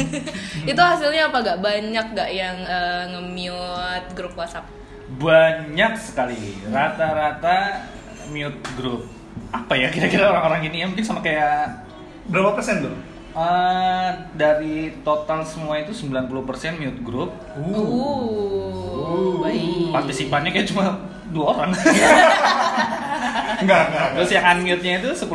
Itu 0.70 0.80
hasilnya 0.82 1.30
apa 1.30 1.38
gak? 1.46 1.58
Banyak 1.62 2.06
gak 2.18 2.30
yang 2.34 2.58
eh, 2.66 3.02
nge-mute 3.14 4.08
grup 4.18 4.34
WhatsApp? 4.34 4.66
Banyak 5.14 5.94
sekali. 5.94 6.58
Rata-rata 6.66 7.86
mute 8.34 8.58
grup. 8.74 9.06
Apa 9.54 9.78
ya 9.78 9.86
kira-kira 9.94 10.26
orang-orang 10.26 10.66
ini 10.66 10.82
ya 10.82 10.86
mungkin 10.90 11.06
sama 11.06 11.22
kayak 11.22 11.86
berapa 12.26 12.58
persen 12.58 12.82
tuh 12.82 12.94
eh, 13.38 14.10
dari 14.34 14.90
total 15.06 15.46
semua 15.46 15.78
itu 15.78 15.94
90% 15.94 16.82
mute 16.82 17.00
grup. 17.06 17.30
Uh, 17.54 19.38
baik. 19.38 19.94
Partisipannya 19.94 20.50
kayak 20.50 20.66
cuma 20.74 21.13
dua 21.34 21.46
orang. 21.52 21.70
enggak 23.62 23.80
enggak 23.88 24.06
Terus 24.14 24.30
yang 24.30 24.44
unmute-nya 24.52 24.92
itu 24.98 25.10
10%. 25.10 25.26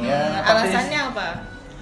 Ya, 0.00 0.20
partis- 0.40 0.72
Alasannya 0.72 1.00
apa? 1.06 1.28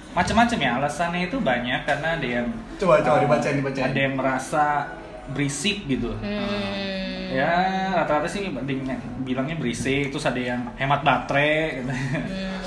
macam-macam 0.09 0.57
ya 0.57 0.71
alasannya 0.75 1.21
itu 1.23 1.37
banyak 1.37 1.85
karena 1.85 2.17
ada 2.17 2.27
yang 2.27 2.47
coba 2.75 2.97
coba 2.99 3.15
eh, 3.15 3.23
dibacain 3.23 3.55
dibacain 3.55 3.85
ada 3.87 3.99
yang 4.01 4.17
merasa 4.17 4.89
berisik 5.29 5.85
gitu 5.85 6.09
Hmm. 6.17 7.29
ya 7.29 7.53
rata-rata 7.93 8.25
sih 8.25 8.49
bilangnya, 8.49 8.97
bilangnya 9.21 9.55
berisik 9.55 10.09
terus 10.09 10.25
ada 10.25 10.41
yang 10.41 10.65
hemat 10.75 11.05
baterai 11.05 11.85
gitu. 11.85 11.93
Hmm. 11.93 12.57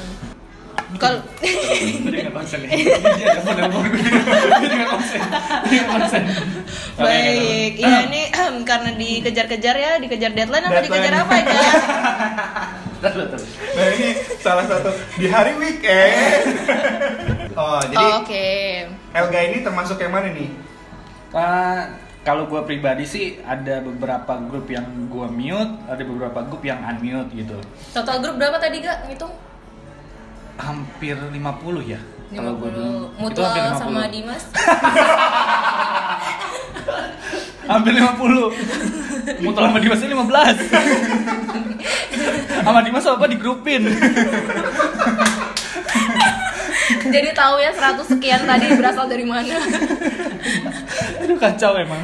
Kalau 0.93 1.19
ya. 2.62 2.71
Baik, 6.95 7.71
gitu. 7.75 7.83
iya 7.83 7.99
ini 8.07 8.23
karena 8.62 8.92
dikejar-kejar 8.92 9.75
ya, 9.75 9.90
dikejar 9.97 10.30
deadline 10.30 10.62
Deadline. 10.62 10.85
dikejar 10.85 11.14
apa 11.16 11.35
ya? 11.35 11.44
Terus, 13.02 13.35
terus. 13.35 13.50
nah 13.75 13.87
ini 13.99 14.09
salah 14.38 14.62
satu 14.62 14.94
di 15.18 15.26
hari 15.26 15.59
weekend 15.59 16.54
oh 17.59 17.82
jadi 17.90 17.99
Oh, 17.99 18.23
Oke. 18.23 18.87
Elga 19.11 19.40
ini 19.42 19.59
termasuk 19.59 19.99
yang 19.99 20.14
mana 20.14 20.30
nih 20.30 20.47
Ah, 21.35 21.99
kalau 22.23 22.47
gue 22.47 22.62
pribadi 22.62 23.02
sih 23.02 23.42
ada 23.42 23.82
beberapa 23.82 24.38
grup 24.47 24.71
yang 24.71 24.87
gue 25.11 25.26
mute, 25.26 25.82
ada 25.90 25.99
beberapa 25.99 26.47
grup 26.47 26.62
yang 26.62 26.78
unmute 26.78 27.35
gitu. 27.35 27.59
Total 27.90 28.23
grup 28.23 28.38
berapa 28.38 28.62
tadi 28.62 28.78
gak 28.78 29.11
ngitung? 29.11 29.35
Hampir 30.54 31.18
50 31.18 31.35
ya. 31.82 31.99
Kalau 32.30 32.54
gue 32.54 32.71
50 32.71 32.78
dulu. 32.78 33.00
Mutual 33.18 33.50
50. 33.75 33.82
sama 33.82 34.06
Dimas. 34.06 34.44
Hampir 37.69 37.92
50. 37.95 39.45
Mutual 39.45 39.64
sama 39.71 39.78
Dimasnya 39.78 40.09
15. 40.11 41.23
sama 42.62 42.81
Dimas 42.83 43.07
apa 43.07 43.26
digrupin. 43.26 43.83
Jadi 47.02 47.28
tahu 47.35 47.59
ya 47.59 47.75
100 47.75 48.07
sekian 48.07 48.47
tadi 48.47 48.66
berasal 48.78 49.11
dari 49.11 49.26
mana. 49.26 49.59
Aduh 51.23 51.38
kacau 51.38 51.78
emang. 51.78 52.02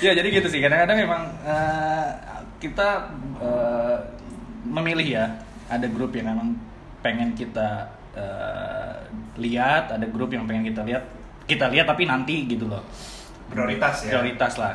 ya 0.00 0.16
jadi 0.16 0.28
gitu 0.28 0.48
sih. 0.48 0.60
Kadang-kadang 0.60 0.98
memang 1.00 1.22
eh, 1.44 2.08
kita 2.60 3.08
eh, 3.40 3.96
memilih 4.68 5.08
ya. 5.08 5.26
Ada 5.70 5.86
grup 5.86 6.10
yang 6.18 6.34
memang 6.34 6.58
pengen 7.00 7.32
kita 7.38 7.88
eh, 8.16 8.96
lihat, 9.38 9.94
ada 9.94 10.06
grup 10.10 10.34
yang 10.34 10.44
pengen 10.44 10.68
kita 10.68 10.82
lihat. 10.84 11.04
Kita 11.46 11.70
lihat 11.72 11.88
tapi 11.88 12.06
nanti 12.06 12.46
gitu 12.46 12.68
loh. 12.68 12.84
Prioritas 13.50 14.06
ya 14.06 14.10
Prioritas 14.14 14.54
lah. 14.56 14.74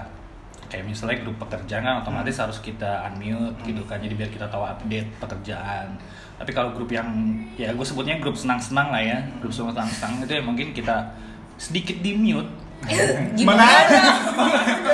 Kayak 0.65 0.85
misalnya 0.85 1.17
grup 1.21 1.37
pekerjaan 1.39 1.81
kan 1.81 1.95
otomatis 2.01 2.35
harus 2.35 2.57
kita 2.59 3.05
unmute 3.07 3.55
gitu 3.63 3.81
kan. 3.85 4.01
Jadi 4.01 4.13
biar 4.13 4.29
kita 4.29 4.45
tahu 4.45 4.61
update 4.61 5.09
pekerjaan. 5.17 5.95
Tapi 6.35 6.51
kalau 6.51 6.75
grup 6.75 6.91
yang 6.91 7.07
ya 7.55 7.71
gue 7.71 7.85
sebutnya 7.85 8.19
grup 8.19 8.35
senang-senang 8.35 8.91
lah 8.91 8.99
ya. 8.99 9.19
Grup 9.39 9.53
senang-senang 9.53 10.19
itu 10.21 10.33
ya 10.35 10.43
mungkin 10.43 10.75
kita 10.75 11.15
sedikit 11.55 11.95
di 12.03 12.11
mute 12.13 12.51
Gimana? 13.39 13.65
Mana 13.65 13.71
ada? 13.87 14.01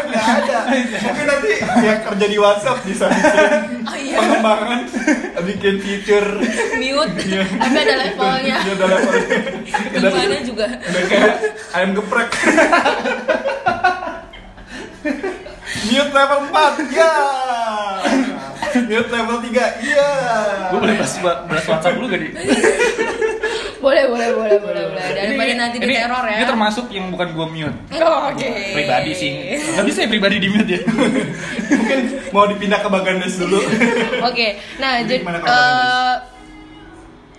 Nggak 0.07 0.25
ada. 0.37 0.57
Mungkin 1.01 1.25
nanti 1.27 1.51
yang 1.81 1.99
kerja 1.99 2.25
di 2.29 2.37
WhatsApp 2.39 2.77
bisa 2.85 3.05
bikin 3.09 3.83
Oh 3.83 3.97
iya. 3.97 4.15
pengembangan, 4.15 4.79
bikin 5.43 5.75
feature. 5.81 6.29
Mute. 6.77 7.15
Iya. 7.19 7.43
Tapi 7.51 7.77
ada 7.81 7.95
levelnya. 7.99 8.57
Iya, 8.61 8.71
ada 8.71 8.85
levelnya. 8.85 9.39
Gimana 9.91 10.37
juga. 10.45 10.67
udah 10.71 11.03
kayak 11.09 11.33
ayam 11.73 11.89
geprek. 11.97 12.29
Mute 15.81 16.11
level 16.13 16.39
4 16.53 16.93
ya 16.93 17.13
mute 18.71 19.09
level 19.11 19.37
3 19.43 19.83
iya. 19.83 20.09
Gue 20.71 20.79
boleh 20.79 20.95
bahas, 20.95 21.13
bahas 21.21 21.65
WhatsApp 21.67 21.95
dulu 21.99 22.05
gak 22.07 22.19
nih? 22.23 22.31
boleh 23.81 24.05
boleh 24.05 24.29
boleh 24.37 24.57
boleh 24.61 24.83
boleh. 24.93 25.03
Daripada 25.17 25.53
nanti 25.57 25.77
di 25.81 25.89
teror 25.89 26.23
ya. 26.29 26.37
Ini 26.37 26.45
termasuk 26.45 26.85
yang 26.93 27.09
bukan 27.09 27.33
gue 27.33 27.47
mute. 27.49 27.77
Oh, 27.97 28.29
oke. 28.29 28.49
Pribadi 28.77 29.11
sih. 29.17 29.31
Gak 29.57 29.85
bisa 29.89 30.05
ya 30.05 30.07
pribadi 30.07 30.37
di 30.37 30.47
mute 30.53 30.69
ya. 30.69 30.81
Mungkin 30.85 31.99
mau 32.29 32.45
dipindah 32.45 32.79
ke 32.79 32.89
Bagandes 32.93 33.41
dulu. 33.41 33.59
Oke. 34.29 34.61
Nah 34.77 35.01
Jadi 35.01 35.25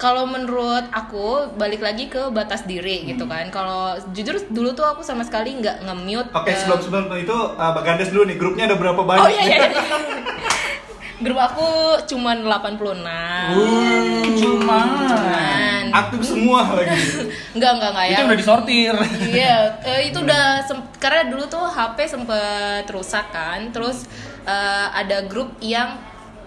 kalau 0.03 0.27
eh, 0.27 0.31
menurut 0.35 0.85
aku 0.91 1.55
balik 1.55 1.79
lagi 1.79 2.11
ke 2.11 2.35
batas 2.35 2.67
diri 2.67 3.07
gitu 3.07 3.31
kan 3.31 3.47
kalau 3.55 3.95
jujur 4.11 4.35
dulu 4.51 4.75
tuh 4.75 4.83
aku 4.83 5.07
sama 5.07 5.23
sekali 5.23 5.55
nggak 5.63 5.87
nge-mute 5.87 6.35
oke 6.35 6.51
eh, 6.51 6.59
sebelum 6.59 6.81
sebelum 6.83 7.05
itu 7.15 7.31
uh, 7.55 7.71
Bagandes 7.71 8.11
dulu 8.11 8.27
nih 8.27 8.35
grupnya 8.35 8.67
ada 8.67 8.75
berapa 8.75 8.99
banyak 8.99 9.23
Oh 9.23 9.31
iya 9.31 9.43
iya. 9.47 9.59
iya. 9.71 9.71
Grup 11.23 11.39
aku 11.39 11.69
cuman 12.11 12.43
86. 12.43 12.83
Uh, 12.83 14.27
Cuman 14.35 14.89
Cuman. 15.07 15.85
aktif 15.95 16.35
semua 16.35 16.67
lagi 16.75 16.99
Enggak 17.55 17.79
enggak 17.79 17.91
enggak 17.95 18.07
ya. 18.11 18.17
Itu 18.19 18.23
udah 18.27 18.39
disortir 18.43 18.95
Iya, 19.31 19.57
eh, 19.95 20.01
itu 20.11 20.19
udah 20.19 20.67
karena 20.99 21.31
dulu 21.31 21.47
tuh 21.47 21.63
HP 21.63 22.11
sempet 22.11 22.91
rusak 22.91 23.31
kan. 23.31 23.71
Terus 23.71 24.11
eh, 24.43 24.87
ada 24.91 25.23
grup 25.31 25.55
yang 25.63 25.95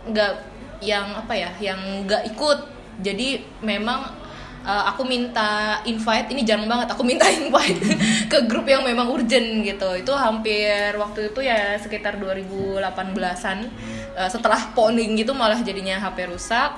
enggak 0.04 0.44
yang 0.84 1.08
apa 1.16 1.34
ya, 1.34 1.52
yang 1.64 2.04
enggak 2.04 2.28
ikut. 2.28 2.75
Jadi 3.00 3.44
memang 3.64 4.08
eh, 4.64 4.84
aku 4.92 5.04
minta 5.08 5.80
invite, 5.84 6.32
ini 6.32 6.42
jarang 6.44 6.68
banget 6.68 6.92
aku 6.92 7.04
minta 7.04 7.28
invite 7.40 7.80
ke 8.32 8.38
grup 8.48 8.68
yang 8.68 8.84
memang 8.84 9.12
urgent 9.12 9.64
gitu. 9.64 9.90
Itu 10.00 10.14
hampir 10.16 10.96
waktu 10.96 11.32
itu 11.34 11.40
ya 11.44 11.76
sekitar 11.80 12.20
2018-an 12.20 13.58
eh, 14.16 14.30
setelah 14.32 14.72
poning 14.76 15.20
gitu 15.20 15.36
malah 15.36 15.60
jadinya 15.62 16.00
HP 16.00 16.32
rusak. 16.32 16.72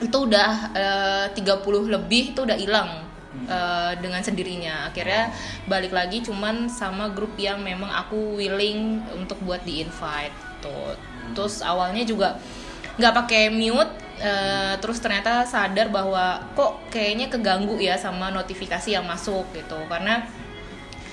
Itu 0.00 0.28
udah 0.28 0.50
eh, 0.76 1.26
30 1.32 1.40
lebih 1.88 2.36
itu 2.36 2.40
udah 2.44 2.56
hilang 2.56 3.06
eh, 3.44 3.92
dengan 4.00 4.20
sendirinya 4.24 4.88
akhirnya 4.88 5.32
balik 5.68 5.92
lagi 5.92 6.24
cuman 6.24 6.72
sama 6.72 7.12
grup 7.12 7.36
yang 7.36 7.60
memang 7.60 7.88
aku 7.92 8.40
willing 8.40 9.04
untuk 9.12 9.36
buat 9.44 9.60
di 9.64 9.84
invite 9.84 10.32
tuh 10.64 10.96
terus 11.36 11.60
awalnya 11.60 12.06
juga 12.06 12.40
nggak 12.96 13.12
pakai 13.12 13.52
mute 13.52 14.05
eh, 14.20 14.74
terus 14.80 14.98
ternyata 15.00 15.44
sadar 15.44 15.88
bahwa 15.88 16.52
kok 16.56 16.88
kayaknya 16.92 17.32
keganggu 17.32 17.76
ya 17.80 17.96
sama 17.96 18.32
notifikasi 18.32 18.92
yang 18.92 19.04
masuk 19.04 19.44
gitu. 19.52 19.76
Karena 19.88 20.26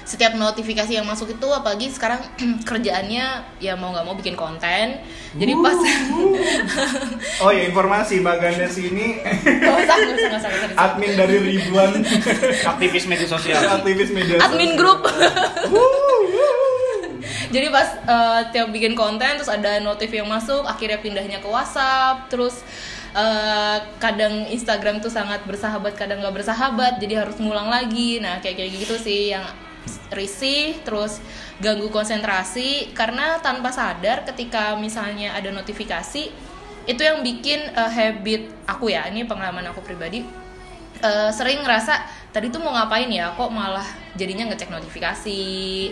setiap 0.03 0.35
notifikasi 0.35 0.91
yang 0.91 1.07
masuk 1.07 1.31
itu 1.31 1.47
apalagi 1.47 1.87
sekarang 1.87 2.19
kerjaannya 2.69 3.25
ya 3.63 3.73
mau 3.79 3.95
nggak 3.95 4.05
mau 4.05 4.15
bikin 4.19 4.35
konten. 4.35 4.99
Jadi 5.33 5.53
pas 5.63 5.79
oh 7.43 7.51
ya 7.55 7.63
informasi 7.71 8.19
Bagandes 8.19 8.75
ini 8.77 9.23
nggak 9.23 9.75
usah 9.87 10.51
admin 10.75 11.15
dari 11.15 11.39
ribuan. 11.39 12.03
Aktivis 12.67 13.07
media 13.07 13.27
sosial. 13.27 13.63
Aktivis 13.79 14.11
media 14.11 14.43
admin 14.43 14.75
sosial. 14.75 14.79
grup 14.79 15.01
jadi 17.53 17.69
pas 17.69 17.89
eh, 17.93 18.41
tiap 18.49 18.73
bikin 18.73 18.97
konten 18.97 19.37
terus 19.37 19.51
ada 19.53 19.77
notif 19.77 20.09
yang 20.09 20.25
masuk 20.25 20.65
akhirnya 20.65 20.97
pindahnya 20.97 21.37
ke 21.37 21.45
WhatsApp 21.45 22.25
terus 22.33 22.65
eh, 23.13 23.77
kadang 24.01 24.49
Instagram 24.49 24.99
tuh 24.99 25.13
sangat 25.13 25.45
bersahabat 25.45 25.93
kadang 25.93 26.25
nggak 26.25 26.41
bersahabat 26.41 26.97
jadi 26.97 27.21
harus 27.21 27.37
ngulang 27.37 27.69
lagi. 27.69 28.17
Nah 28.17 28.41
kayak 28.41 28.57
kayak 28.57 28.71
gitu 28.73 28.95
sih 28.97 29.31
yang 29.37 29.45
risih 30.09 30.79
terus 30.81 31.21
ganggu 31.59 31.91
konsentrasi 31.91 32.95
karena 32.97 33.37
tanpa 33.43 33.69
sadar 33.69 34.23
ketika 34.23 34.73
misalnya 34.79 35.35
ada 35.35 35.51
notifikasi 35.53 36.31
itu 36.83 37.01
yang 37.01 37.21
bikin 37.21 37.69
eh, 37.69 37.91
habit 37.93 38.49
aku 38.65 38.89
ya 38.89 39.05
ini 39.07 39.23
pengalaman 39.29 39.69
aku 39.69 39.85
pribadi 39.85 40.25
eh, 40.99 41.29
sering 41.29 41.61
ngerasa 41.61 42.01
tadi 42.33 42.49
tuh 42.49 42.59
mau 42.65 42.73
ngapain 42.73 43.07
ya? 43.13 43.37
Kok 43.37 43.51
malah 43.53 44.02
jadinya 44.13 44.49
ngecek 44.49 44.69
notifikasi. 44.69 45.41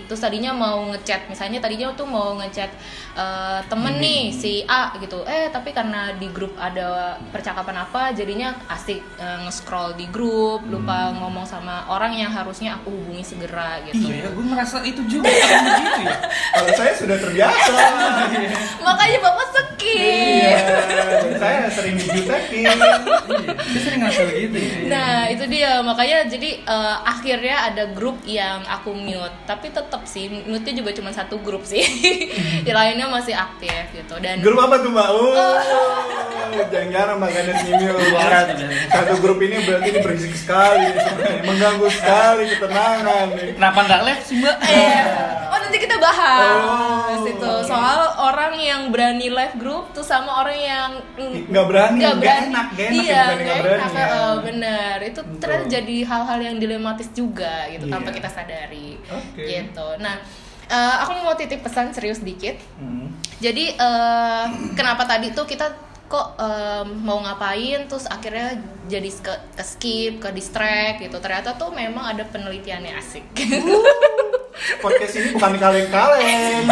Terus 0.05 0.21
tadinya 0.21 0.53
mau 0.53 0.89
ngechat 0.93 1.27
misalnya 1.27 1.61
tadinya 1.61 1.93
tuh 1.93 2.07
mau 2.07 2.37
ngechat 2.37 2.71
eh, 3.17 3.59
temen 3.67 3.97
nih 3.97 4.31
si 4.33 4.61
A 4.65 4.93
gitu. 5.01 5.25
Eh 5.25 5.49
tapi 5.49 5.73
karena 5.73 6.13
di 6.15 6.29
grup 6.29 6.53
ada 6.57 7.17
percakapan 7.33 7.85
apa 7.85 8.13
jadinya 8.13 8.53
asik 8.69 9.01
eh, 9.17 9.37
nge-scroll 9.45 9.97
di 9.97 10.05
grup 10.09 10.65
lupa 10.69 11.13
ngomong 11.17 11.45
sama 11.45 11.85
orang 11.89 12.13
yang 12.15 12.31
harusnya 12.31 12.77
aku 12.77 12.93
hubungi 12.93 13.25
segera 13.25 13.81
gitu. 13.89 14.09
Iya 14.09 14.27
ya 14.27 14.29
gue 14.31 14.45
merasa 14.45 14.77
itu 14.85 15.01
juga 15.09 15.29
Kayak 15.31 15.61
begitu 15.65 16.01
ya? 16.05 16.17
Kalau 16.53 16.71
saya 16.77 16.93
sudah 16.95 17.17
terbiasa. 17.17 17.73
Makanya 18.87 19.17
bapak 19.23 19.47
skip 19.51 19.69
iya 20.41 20.57
saya 21.41 21.65
sering 21.73 21.95
dijutekin 21.97 22.77
Dia 23.71 23.79
sering 23.81 23.99
ngerasa 24.03 24.21
begitu 24.29 24.57
ya. 24.57 24.77
Nah 24.89 25.17
itu 25.31 25.43
dia. 25.49 25.71
Makanya 25.81 26.17
jadi 26.29 26.49
eh, 26.61 26.95
akhirnya 27.01 27.55
ada 27.71 27.83
grup 27.89 28.10
yang 28.27 28.63
aku 28.65 28.91
mute. 28.91 29.33
Tapi 29.45 29.71
tetap 29.71 30.03
sih 30.05 30.27
mute 30.27 30.71
juga 30.71 30.91
cuma 30.91 31.11
satu 31.11 31.39
grup 31.39 31.63
sih. 31.63 31.81
Yang 32.67 32.77
lainnya 32.77 33.07
masih 33.09 33.33
aktif 33.33 33.91
gitu. 33.95 34.15
Dan 34.21 34.39
grup 34.43 34.59
apa 34.61 34.79
tuh 34.79 34.91
mbak? 34.91 35.07
Oh 35.11 35.31
jarang-jarang 36.71 37.17
Bagandes 37.17 37.63
nyimil 37.63 37.95
Suara 38.11 38.43
tuh 38.43 38.55
biasanya. 38.59 38.91
satu 38.91 39.13
grup 39.23 39.39
ini 39.39 39.55
berarti 39.63 39.87
ini 39.87 39.99
berisik 40.03 40.33
sekali 40.35 40.83
mengganggu 41.47 41.87
sekali 41.89 42.43
ketenangan. 42.51 43.27
Kenapa 43.55 43.79
nggak 43.87 44.01
live 44.03 44.23
sih 44.27 44.35
mbak? 44.41 44.57
Eh, 44.67 45.01
oh 45.47 45.59
bahas 46.01 47.13
Oh, 47.13 47.23
itu 47.23 47.45
oke. 47.45 47.63
soal 47.63 47.99
orang 48.17 48.53
yang 48.55 48.81
berani 48.89 49.29
live 49.29 49.55
group 49.55 49.89
tuh 49.91 50.01
sama 50.01 50.41
orang 50.41 50.57
yang 50.57 50.89
Nggak 51.47 51.65
berani, 51.65 51.97
nggak 51.97 52.15
berani. 52.17 52.47
enak, 52.47 52.67
enak 52.71 52.93
iya 52.97 53.05
ya, 53.07 53.23
nggak 53.31 53.57
berani 53.61 53.81
enak, 53.83 53.93
ya. 53.93 54.07
eh, 54.09 54.35
bener 54.41 54.95
itu 55.03 55.19
ternyata 55.37 55.65
jadi 55.69 55.95
hal-hal 56.03 56.39
yang 56.41 56.55
dilematis 56.57 57.09
juga 57.11 57.53
gitu 57.67 57.85
Iya. 57.85 57.93
tanpa 57.93 58.09
kita 58.09 58.27
sadari 58.27 58.97
Oke. 59.03 59.43
gitu 59.43 59.87
nah 59.97 60.17
eh, 60.67 60.95
aku 60.99 61.11
mau 61.19 61.33
titip 61.33 61.61
pesan 61.61 61.91
serius 61.91 62.19
dikit 62.19 62.57
Hmm. 62.75 63.13
jadi 63.37 63.65
eh, 63.71 64.45
kenapa 64.73 65.05
tadi 65.05 65.29
tuh 65.29 65.45
kita 65.45 65.69
kok 66.07 66.35
eh, 66.35 66.83
mau 66.83 67.19
ngapain 67.19 67.85
terus 67.85 68.03
akhirnya 68.05 68.59
jadi 68.85 69.07
ke, 69.07 69.31
ke 69.53 69.63
skip 69.63 70.13
ke 70.17 70.29
distract 70.29 70.99
gitu 70.99 71.17
ternyata 71.17 71.53
tuh 71.53 71.71
memang 71.71 72.03
ada 72.09 72.25
penelitiannya 72.25 72.91
asik 72.93 73.23
podcast 74.81 75.13
ini 75.17 75.33
bukan 75.33 75.57
kaleng-kaleng 75.57 76.65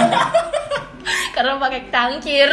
karena 1.36 1.54
pakai 1.58 1.82
tangkir 1.90 2.50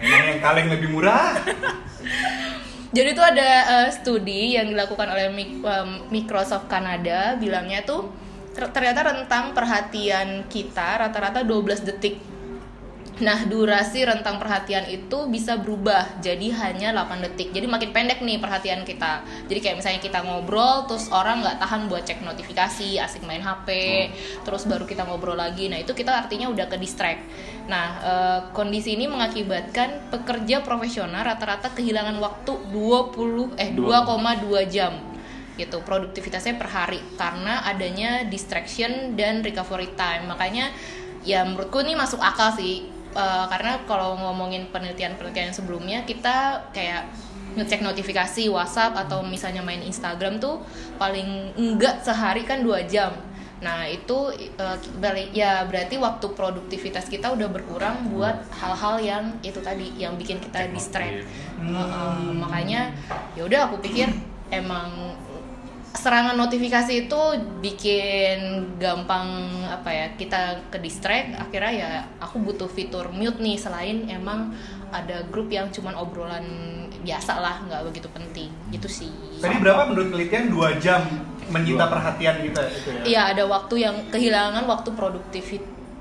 memang 0.00 0.26
yang 0.30 0.40
kaleng 0.40 0.68
lebih 0.70 0.88
murah. 0.92 1.36
Jadi 2.94 3.12
tuh 3.12 3.26
ada 3.26 3.50
eh, 3.84 3.88
studi 3.92 4.56
yang 4.56 4.72
dilakukan 4.72 5.04
oleh 5.10 5.28
Microsoft 6.08 6.70
Kanada 6.70 7.36
bilangnya 7.36 7.84
tuh 7.84 8.08
ter- 8.56 8.72
ternyata 8.72 9.04
rentang 9.04 9.52
perhatian 9.52 10.48
kita 10.48 11.04
rata-rata 11.04 11.44
12 11.44 11.84
detik 11.84 12.16
Nah, 13.16 13.48
durasi 13.48 14.04
rentang 14.04 14.36
perhatian 14.36 14.84
itu 14.92 15.24
bisa 15.32 15.56
berubah 15.56 16.20
jadi 16.20 16.52
hanya 16.52 16.92
8 16.92 17.24
detik. 17.24 17.48
Jadi 17.48 17.64
makin 17.64 17.88
pendek 17.88 18.20
nih 18.20 18.36
perhatian 18.36 18.84
kita. 18.84 19.24
Jadi 19.48 19.56
kayak 19.64 19.76
misalnya 19.80 20.00
kita 20.04 20.20
ngobrol, 20.20 20.84
terus 20.84 21.08
orang 21.08 21.40
nggak 21.40 21.56
tahan 21.56 21.88
buat 21.88 22.04
cek 22.04 22.20
notifikasi, 22.20 23.00
asik 23.00 23.24
main 23.24 23.40
HP, 23.40 23.68
terus 24.44 24.68
baru 24.68 24.84
kita 24.84 25.08
ngobrol 25.08 25.32
lagi. 25.32 25.72
Nah, 25.72 25.80
itu 25.80 25.96
kita 25.96 26.12
artinya 26.12 26.52
udah 26.52 26.68
ke 26.68 26.76
distract. 26.76 27.24
Nah, 27.72 27.86
eh, 28.04 28.40
kondisi 28.52 29.00
ini 29.00 29.08
mengakibatkan 29.08 30.12
pekerja 30.12 30.60
profesional 30.60 31.24
rata-rata 31.24 31.72
kehilangan 31.72 32.20
waktu 32.20 32.52
20 32.68 33.56
eh 33.56 33.72
2,2 33.72 34.68
jam 34.68 34.92
gitu 35.56 35.80
produktivitasnya 35.80 36.60
per 36.60 36.68
hari 36.68 37.00
karena 37.16 37.64
adanya 37.64 38.28
distraction 38.28 39.16
dan 39.16 39.40
recovery 39.40 39.88
time 39.96 40.28
makanya 40.28 40.68
ya 41.24 41.48
menurutku 41.48 41.80
ini 41.80 41.96
masuk 41.96 42.20
akal 42.20 42.52
sih 42.52 42.95
Eh, 43.16 43.44
karena 43.48 43.80
kalau 43.88 44.12
ngomongin 44.20 44.68
penelitian-penelitian 44.68 45.48
sebelumnya 45.48 46.04
kita 46.04 46.68
kayak 46.68 47.08
ngecek 47.56 47.80
notifikasi 47.80 48.52
WhatsApp 48.52 48.92
atau 48.92 49.24
misalnya 49.24 49.64
main 49.64 49.80
Instagram 49.80 50.36
tuh 50.36 50.60
paling 51.00 51.56
enggak 51.56 52.04
sehari 52.04 52.44
kan 52.44 52.60
dua 52.60 52.84
jam. 52.84 53.16
Nah 53.64 53.88
itu 53.88 54.28
balik- 55.00 55.32
ya 55.32 55.64
berarti 55.64 55.96
waktu 55.96 56.28
produktivitas 56.36 57.08
kita 57.08 57.32
udah 57.32 57.48
berkurang 57.48 58.12
buat 58.12 58.36
hal-hal 58.52 59.00
yang 59.00 59.24
itu 59.40 59.64
tadi 59.64 59.96
yang 59.96 60.20
bikin 60.20 60.36
kita 60.36 60.68
distract. 60.68 61.24
Heeh, 61.56 62.16
makanya 62.36 62.92
ya 63.32 63.48
udah 63.48 63.72
aku 63.72 63.80
pikir 63.80 64.12
emang 64.52 65.16
serangan 65.96 66.36
notifikasi 66.36 67.08
itu 67.08 67.20
bikin 67.58 68.38
gampang 68.76 69.26
apa 69.66 69.88
ya 69.88 70.06
kita 70.14 70.68
ke 70.68 70.78
distract 70.78 71.34
akhirnya 71.34 71.72
ya 71.72 71.90
aku 72.18 72.38
butuh 72.38 72.68
fitur 72.68 73.08
mute 73.10 73.40
nih 73.40 73.56
selain 73.56 74.04
emang 74.06 74.52
ada 74.88 75.24
grup 75.26 75.48
yang 75.48 75.66
cuman 75.68 75.96
obrolan 75.96 76.46
biasa 77.00 77.32
lah 77.36 77.64
nggak 77.64 77.82
begitu 77.84 78.08
penting 78.08 78.48
itu 78.70 78.86
sih 78.86 79.10
tadi 79.38 79.56
berapa 79.58 79.88
menurut 79.88 80.12
penelitian 80.12 80.46
2 80.48 80.78
jam 80.78 81.02
menyita 81.46 81.82
Dua. 81.82 81.92
perhatian 81.92 82.36
kita 82.42 82.60
itu 82.66 82.88
ya. 82.90 83.02
Iya 83.06 83.22
ada 83.32 83.44
waktu 83.46 83.74
yang 83.78 83.96
kehilangan 84.10 84.66
waktu 84.66 84.90
produktif 84.92 85.44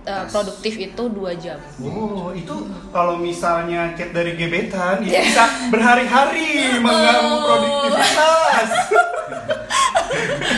eh, 0.05 0.25
produktif 0.29 0.73
itu 0.75 1.03
dua 1.09 1.33
jam. 1.33 1.57
Oh, 1.77 2.29
itu 2.29 2.53
kalau 2.89 3.17
misalnya 3.17 3.93
chat 3.93 4.09
dari 4.09 4.33
gebetan 4.33 5.01
itu 5.01 5.13
Yeah. 5.13 5.25
bisa 5.25 5.45
berhari-hari 5.69 6.49
mengganggu 6.85 7.29
Oh. 7.29 7.41
produktivitas. 7.45 8.69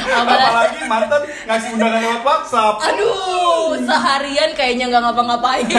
Apalagi, 0.08 0.80
mantan 0.88 1.22
ngasih 1.46 1.70
undangan 1.76 2.00
lewat 2.00 2.22
WhatsApp. 2.24 2.76
aduh 2.80 3.76
seharian 3.84 4.52
kayaknya 4.56 4.86
nggak 4.90 5.04
ngapa-ngapain. 5.04 5.68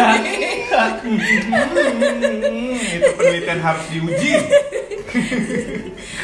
Hmm, 1.08 2.76
itu 2.76 3.10
penelitian 3.16 3.60
harus 3.60 3.84
diuji. 3.90 4.32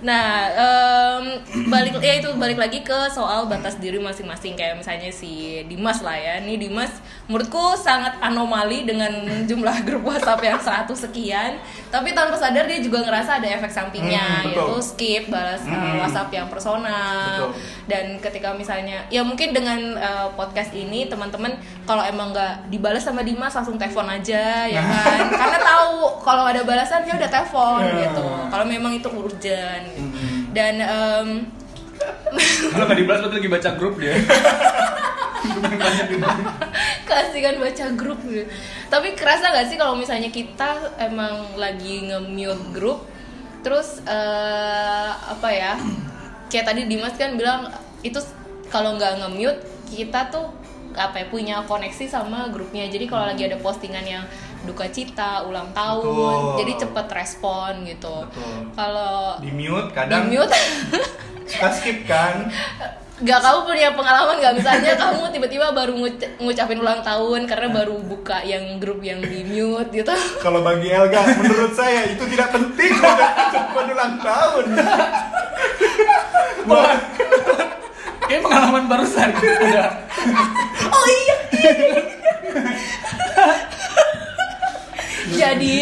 Nah, 0.00 0.48
em, 0.48 1.24
balik 1.66 1.98
ya 1.98 2.16
itu 2.16 2.32
balik 2.34 2.56
lagi 2.56 2.80
ke 2.80 3.08
soal 3.08 3.44
batas 3.44 3.76
diri 3.76 3.96
masing-masing 3.96 4.54
kayak 4.54 4.74
misalnya 4.74 5.08
si 5.08 5.30
Dimas 5.64 6.00
lah 6.00 6.14
ya. 6.14 6.34
Ini 6.38 6.56
Dimas 6.56 6.88
menurutku 7.24 7.60
sangat 7.74 8.16
anomali 8.18 8.82
dengan 8.82 9.12
jumlah 9.44 9.76
grup 9.86 10.02
WhatsApp 10.04 10.40
yang 10.40 10.58
100 10.58 10.88
sekian, 10.90 11.52
tapi 11.86 12.10
tanpa 12.10 12.34
sadar 12.34 12.64
dia 12.64 12.78
juga 12.78 13.00
ngerasa 13.00 13.38
ada 13.38 13.48
efek 13.50 13.68
sampingnya 13.68 14.18
Hmm, 14.40 14.48
betul. 14.48 14.66
yaitu 14.66 14.76
skip 14.82 15.24
balas 15.28 15.62
uh, 15.62 15.70
Hmm. 15.70 16.00
WhatsApp 16.00 16.30
yang 16.30 16.48
personal. 16.48 17.52
Betul. 17.52 17.60
Dan 17.86 18.04
ketika 18.18 18.48
misalnya 18.52 19.04
ya 19.06 19.20
mungkin 19.20 19.50
dengan 19.50 19.78
uh, 19.94 20.32
podcast 20.32 20.72
ini 20.72 21.06
teman-teman 21.06 21.54
kalau 21.84 22.00
emang 22.00 22.30
nggak 22.30 22.66
dibalas 22.68 23.02
sama 23.02 23.20
Dimas 23.20 23.52
langsung 23.52 23.76
telepon 23.76 24.06
aja 24.06 24.64
ya 24.64 24.80
kan. 24.90 25.28
Karena 25.28 25.58
tahu 25.60 25.94
kalau 26.20 26.44
ada 26.46 26.62
balasan 26.62 27.04
ya 27.04 27.14
udah 27.14 27.28
telepon 27.28 27.82
Ya. 27.82 28.08
gitu. 28.08 28.24
Kalau 28.48 28.64
memang 28.64 28.92
itu 28.92 29.08
urgent. 29.08 29.89
Gitu. 29.94 30.08
Hmm. 30.08 30.40
Dan 30.54 30.74
em, 30.80 31.28
Kalau 32.72 32.84
nggak 32.88 32.98
dibalas 32.98 33.20
berarti 33.24 33.36
lagi 33.42 33.50
baca 33.50 33.70
grup 33.76 33.94
dia. 34.00 34.14
kasih 37.10 37.40
kan 37.42 37.54
baca 37.58 37.86
grup 37.96 38.20
gitu. 38.28 38.44
Tapi 38.92 39.08
kerasa 39.16 39.50
nggak 39.50 39.66
sih 39.72 39.76
kalau 39.80 39.96
misalnya 39.98 40.30
kita 40.30 40.94
emang 41.00 41.56
lagi 41.58 42.06
nge-mute 42.06 42.64
grup 42.76 43.08
terus 43.60 44.00
eh, 44.06 45.10
apa 45.12 45.48
ya? 45.50 45.74
Kayak 46.50 46.74
tadi 46.74 46.86
Dimas 46.86 47.14
kan 47.18 47.36
bilang 47.36 47.70
itu 48.00 48.20
kalau 48.70 48.96
nggak 48.96 49.20
nge-mute 49.24 49.60
kita 49.90 50.30
tuh 50.30 50.54
apa 50.90 51.22
ya, 51.22 51.26
punya 51.30 51.56
koneksi 51.66 52.06
sama 52.10 52.50
grupnya. 52.50 52.90
Jadi 52.90 53.06
kalau 53.06 53.26
lagi 53.26 53.46
ada 53.46 53.58
postingan 53.62 54.02
yang 54.02 54.24
duka 54.62 54.84
cita, 54.88 55.42
ulang 55.42 55.70
tahun, 55.70 56.04
Betul. 56.04 56.56
jadi 56.60 56.72
cepet 56.78 57.06
respon 57.10 57.72
gitu. 57.84 58.14
Betul. 58.26 58.54
Kalau 58.72 59.40
Di 59.40 59.50
mute 59.50 59.88
di 59.88 59.94
kadang 59.94 60.22
mute 60.26 60.52
suka 61.50 61.68
skip 61.70 62.04
kan. 62.04 62.46
Gak 63.20 63.36
kamu 63.36 63.68
punya 63.68 63.92
pengalaman 63.92 64.40
gak 64.40 64.56
misalnya 64.56 64.96
kamu 64.96 65.28
tiba-tiba 65.28 65.76
baru 65.76 65.92
nguc- 65.92 66.40
ngucapin 66.40 66.80
ulang 66.80 67.04
tahun 67.04 67.44
karena 67.44 67.68
baru 67.68 68.00
buka 68.00 68.40
yang 68.40 68.80
grup 68.80 69.04
yang 69.04 69.20
di 69.20 69.44
mute 69.44 69.92
gitu. 69.92 70.08
Kalau 70.40 70.64
bagi 70.64 70.88
Elga, 70.88 71.20
menurut 71.36 71.72
saya 71.72 72.08
itu 72.08 72.24
tidak 72.26 72.48
penting 72.48 72.96
untuk 72.96 73.28
ucapan 73.28 73.86
ulang 73.92 74.14
tahun. 74.18 74.64
Wah, 76.64 76.96
Kayak 78.24 78.40
pengalaman 78.40 78.84
barusan 78.86 79.28
ada. 79.36 79.84
Oh 80.86 81.06
iya. 81.10 81.36
Jadi 85.34 85.78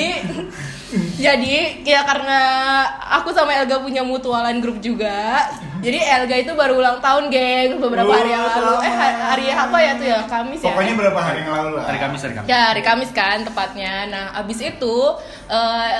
jadi 1.20 1.84
ya 1.84 2.00
karena 2.06 2.40
aku 3.20 3.28
sama 3.36 3.52
Elga 3.52 3.80
punya 3.84 4.00
mutualan 4.00 4.56
grup 4.64 4.80
juga. 4.80 5.44
Jadi 5.78 6.00
Elga 6.00 6.36
itu 6.42 6.52
baru 6.58 6.80
ulang 6.80 6.98
tahun, 6.98 7.30
geng, 7.30 7.78
beberapa 7.78 8.10
hari 8.10 8.34
yang 8.34 8.42
Oh, 8.42 8.50
lalu. 8.50 8.74
Eh 8.88 8.94
hari 8.98 9.46
apa 9.52 9.76
ya 9.78 9.92
tuh 9.94 10.06
ya? 10.10 10.18
Kamis 10.26 10.58
ya. 10.64 10.72
pokoknya 10.72 10.94
berapa 10.98 11.20
hari 11.22 11.38
yang 11.44 11.52
lalu 11.54 11.70
lah. 11.78 11.84
Hari 11.86 11.98
Kamis 12.02 12.20
hari 12.24 12.34
Kamis. 12.34 12.48
Ya 12.50 12.60
hari 12.72 12.82
Kamis 12.82 13.10
kan 13.14 13.38
tepatnya. 13.46 13.94
Nah 14.10 14.24
abis 14.42 14.58
itu 14.64 14.96
eh, 15.46 15.92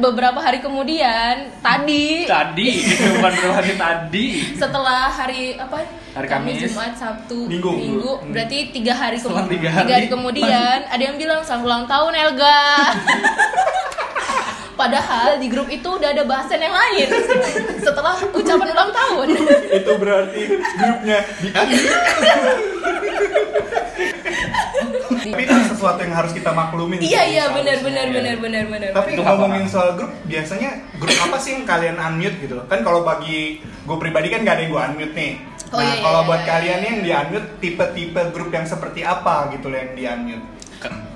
beberapa 0.00 0.40
hari 0.40 0.58
kemudian 0.58 1.52
tadi 1.60 2.24
Tadi, 2.24 2.68
bukan 3.14 3.32
berapa 3.36 3.54
hari 3.54 3.72
tadi. 3.76 4.26
setelah 4.56 5.12
hari 5.12 5.54
apa? 5.54 5.84
Hari 6.10 6.26
Kamis. 6.26 6.74
Jumat, 6.74 6.98
Sabtu, 6.98 7.46
Minggu. 7.46 7.70
Minggu. 7.70 8.10
Hmm. 8.18 8.32
Berarti 8.34 8.74
tiga 8.74 8.98
hari 8.98 9.22
kemudian. 9.22 9.46
tiga 9.46 9.70
hari. 9.70 10.06
kemudian 10.10 10.78
ada 10.90 10.98
yang 10.98 11.14
bilang 11.14 11.44
selamat 11.46 11.62
ulang 11.62 11.84
tahun 11.86 12.12
Elga. 12.18 12.58
Padahal 14.80 15.36
di 15.36 15.52
grup 15.52 15.68
itu 15.68 15.84
udah 15.84 16.08
ada 16.08 16.24
bahasan 16.24 16.56
yang 16.56 16.72
lain 16.72 17.08
setelah 17.84 18.16
ucapan 18.32 18.68
ulang 18.72 18.92
tahun. 18.96 19.26
Itu 19.76 19.92
berarti 20.00 20.40
grupnya 20.56 21.18
di 21.44 21.48
Tapi 25.20 25.42
itu 25.44 25.56
sesuatu 25.68 26.00
yang 26.00 26.14
harus 26.16 26.32
kita 26.32 26.50
maklumin. 26.56 26.96
iya 27.04 27.28
iya 27.28 27.44
seharusnya. 27.52 27.60
benar 27.60 27.76
benar 27.84 28.06
ya. 28.08 28.12
benar 28.16 28.36
benar 28.40 28.64
benar. 28.72 28.90
Tapi 28.96 29.10
Itu 29.14 29.22
ngomongin 29.22 29.64
soal 29.68 29.90
grup, 30.00 30.12
biasanya 30.24 30.70
grup 30.96 31.18
apa 31.28 31.36
sih 31.36 31.60
yang 31.60 31.64
kalian 31.68 31.96
unmute 32.00 32.36
gitu? 32.40 32.56
Kan 32.64 32.80
kalau 32.80 33.04
bagi 33.04 33.60
gue 33.60 33.96
pribadi 34.00 34.32
kan 34.32 34.40
gak 34.48 34.56
ada 34.56 34.62
yang 34.64 34.72
gue 34.72 34.82
unmute 34.96 35.14
nih. 35.14 35.32
Oh, 35.70 35.78
nah, 35.78 35.86
iya, 35.86 35.92
iya, 35.92 36.02
kalau 36.02 36.20
iya, 36.24 36.28
buat 36.32 36.42
iya. 36.42 36.48
kalian 36.50 36.80
yang 36.82 36.98
di 37.04 37.10
unmute, 37.12 37.48
tipe-tipe 37.60 38.20
grup 38.32 38.50
yang 38.50 38.64
seperti 38.64 39.04
apa 39.04 39.52
gitu 39.52 39.68
loh 39.68 39.76
yang 39.76 39.92
di 39.92 40.04
unmute? 40.08 40.44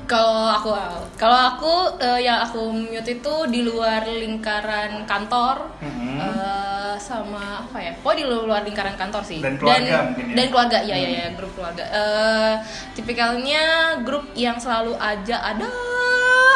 Kalau 0.05 0.53
aku 0.53 0.69
kalau 1.17 1.39
aku 1.51 1.73
eh, 1.97 2.21
yang 2.21 2.37
aku 2.39 2.69
mute 2.69 3.09
itu 3.11 3.35
di 3.49 3.65
luar 3.65 4.05
lingkaran 4.05 5.05
kantor 5.05 5.73
Mhm. 5.81 6.21
eh, 6.21 6.95
sama 6.95 7.65
apa 7.65 7.79
ya? 7.81 7.93
Oh 7.99 8.13
di 8.13 8.23
luar 8.23 8.61
lingkaran 8.63 8.95
kantor 8.95 9.25
sih. 9.25 9.41
Dan 9.41 9.57
keluarga 9.57 10.05
mungkin 10.07 10.25
ya? 10.29 10.35
Dan 10.35 10.47
keluarga, 10.49 10.79
ya 10.81 10.95
ya 10.95 11.09
ya 11.11 11.29
grup 11.33 11.53
keluarga. 11.55 11.85
Eh, 11.87 12.55
tipikalnya 12.95 13.65
grup 14.01 14.29
yang 14.35 14.57
selalu 14.57 14.93
aja 14.95 15.37
ada 15.43 15.69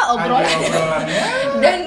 obrolan 0.09 0.45
Ada 0.45 0.55
obrolannya. 0.55 1.23
dan 1.63 1.79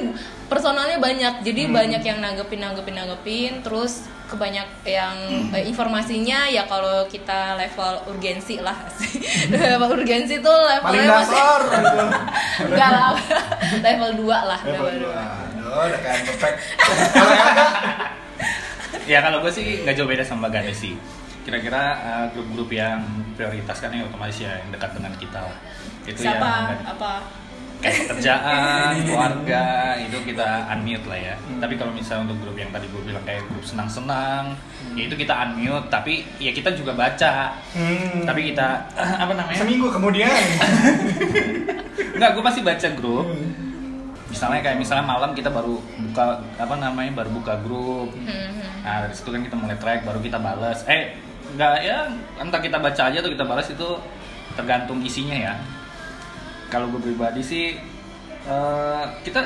personalnya 0.46 0.98
banyak 0.98 1.35
jadi 1.40 1.62
Hmm. 1.64 1.74
banyak 1.74 2.02
yang 2.02 2.18
nanggepin 2.18 2.61
nanggepin 2.61 2.94
nanggepin 2.94 3.52
terus 3.62 4.04
kebanyak 4.32 4.68
yang 4.88 5.14
eh, 5.52 5.68
informasinya 5.68 6.48
ya 6.48 6.64
kalau 6.64 7.04
kita 7.04 7.60
level 7.60 8.08
urgensi 8.08 8.64
lah. 8.64 8.74
Level 9.52 10.00
urgensi 10.00 10.40
tuh 10.40 10.56
Paling 10.80 11.04
levelnya 11.04 11.20
masih 11.20 11.36
dasar. 11.36 11.60
Enggak 12.72 12.90
lah 12.90 13.12
level 13.86 14.10
2 14.24 14.50
lah. 14.50 14.60
Level 14.64 14.84
level 14.88 14.96
dua. 15.04 15.20
2 15.20 15.52
Aduh, 15.52 15.88
udah 15.88 16.00
kayak 16.00 16.20
perfect. 16.24 16.56
Ya 19.04 19.18
kalau 19.18 19.42
gue 19.42 19.52
sih 19.52 19.82
nggak 19.84 19.94
jauh 19.98 20.08
beda 20.08 20.24
sama 20.24 20.48
Gade 20.48 20.72
sih. 20.72 20.96
Kira-kira 21.42 21.82
uh, 22.00 22.26
grup-grup 22.30 22.70
yang 22.70 23.02
prioritas 23.34 23.82
kan 23.82 23.90
yang 23.90 24.06
otomatis 24.06 24.38
ya 24.38 24.62
yang 24.62 24.70
dekat 24.70 24.94
dengan 24.94 25.12
kita 25.18 25.40
lah. 25.42 25.56
Itu 26.06 26.18
siapa? 26.22 26.48
yang 26.70 26.86
apa 26.86 27.41
kayak 27.82 28.06
pekerjaan, 28.06 28.92
keluarga 29.02 29.64
itu 29.98 30.18
kita 30.22 30.70
unmute 30.70 31.06
lah 31.10 31.18
ya. 31.18 31.34
Tapi 31.58 31.74
kalau 31.74 31.90
misalnya 31.90 32.30
untuk 32.30 32.38
grup 32.40 32.56
yang 32.56 32.70
tadi 32.70 32.86
gue 32.86 33.02
bilang 33.02 33.24
kayak 33.26 33.42
grup 33.50 33.64
senang-senang, 33.66 34.54
ya 34.94 35.02
itu 35.04 35.14
kita 35.18 35.34
unmute. 35.36 35.86
Tapi 35.90 36.22
ya 36.38 36.54
kita 36.54 36.70
juga 36.72 36.94
baca. 36.94 37.58
hmm, 37.74 38.22
Tapi 38.22 38.54
kita 38.54 38.86
apa 39.26 39.32
namanya? 39.34 39.58
seminggu 39.58 39.90
kemudian. 39.90 40.30
Enggak, 42.16 42.30
gue 42.38 42.42
pasti 42.42 42.60
baca 42.62 42.88
grup. 42.94 43.26
Hmm. 43.26 43.50
Misalnya 44.30 44.64
kayak 44.64 44.78
misalnya 44.80 45.04
malam 45.04 45.36
kita 45.36 45.52
baru 45.52 45.76
buka 45.76 46.40
apa 46.56 46.74
namanya 46.80 47.12
baru 47.12 47.30
buka 47.34 47.60
grup. 47.60 48.14
Hmm, 48.16 48.62
Nah 48.82 49.04
dari 49.04 49.14
situ 49.14 49.28
kan 49.28 49.42
kita 49.44 49.56
mulai 49.58 49.76
track, 49.76 50.06
baru 50.06 50.22
kita 50.22 50.38
balas. 50.40 50.86
Eh 50.88 51.18
nggak 51.52 51.76
ya 51.84 52.08
entah 52.40 52.62
kita 52.64 52.80
baca 52.80 53.02
aja 53.12 53.18
atau 53.20 53.28
kita 53.28 53.44
balas 53.44 53.68
itu 53.68 53.88
tergantung 54.56 55.04
isinya 55.04 55.36
ya. 55.36 55.54
Kalau 56.72 56.88
gue 56.88 57.00
pribadi 57.02 57.44
sih 57.44 57.76
eh, 58.42 59.02
kita 59.22 59.40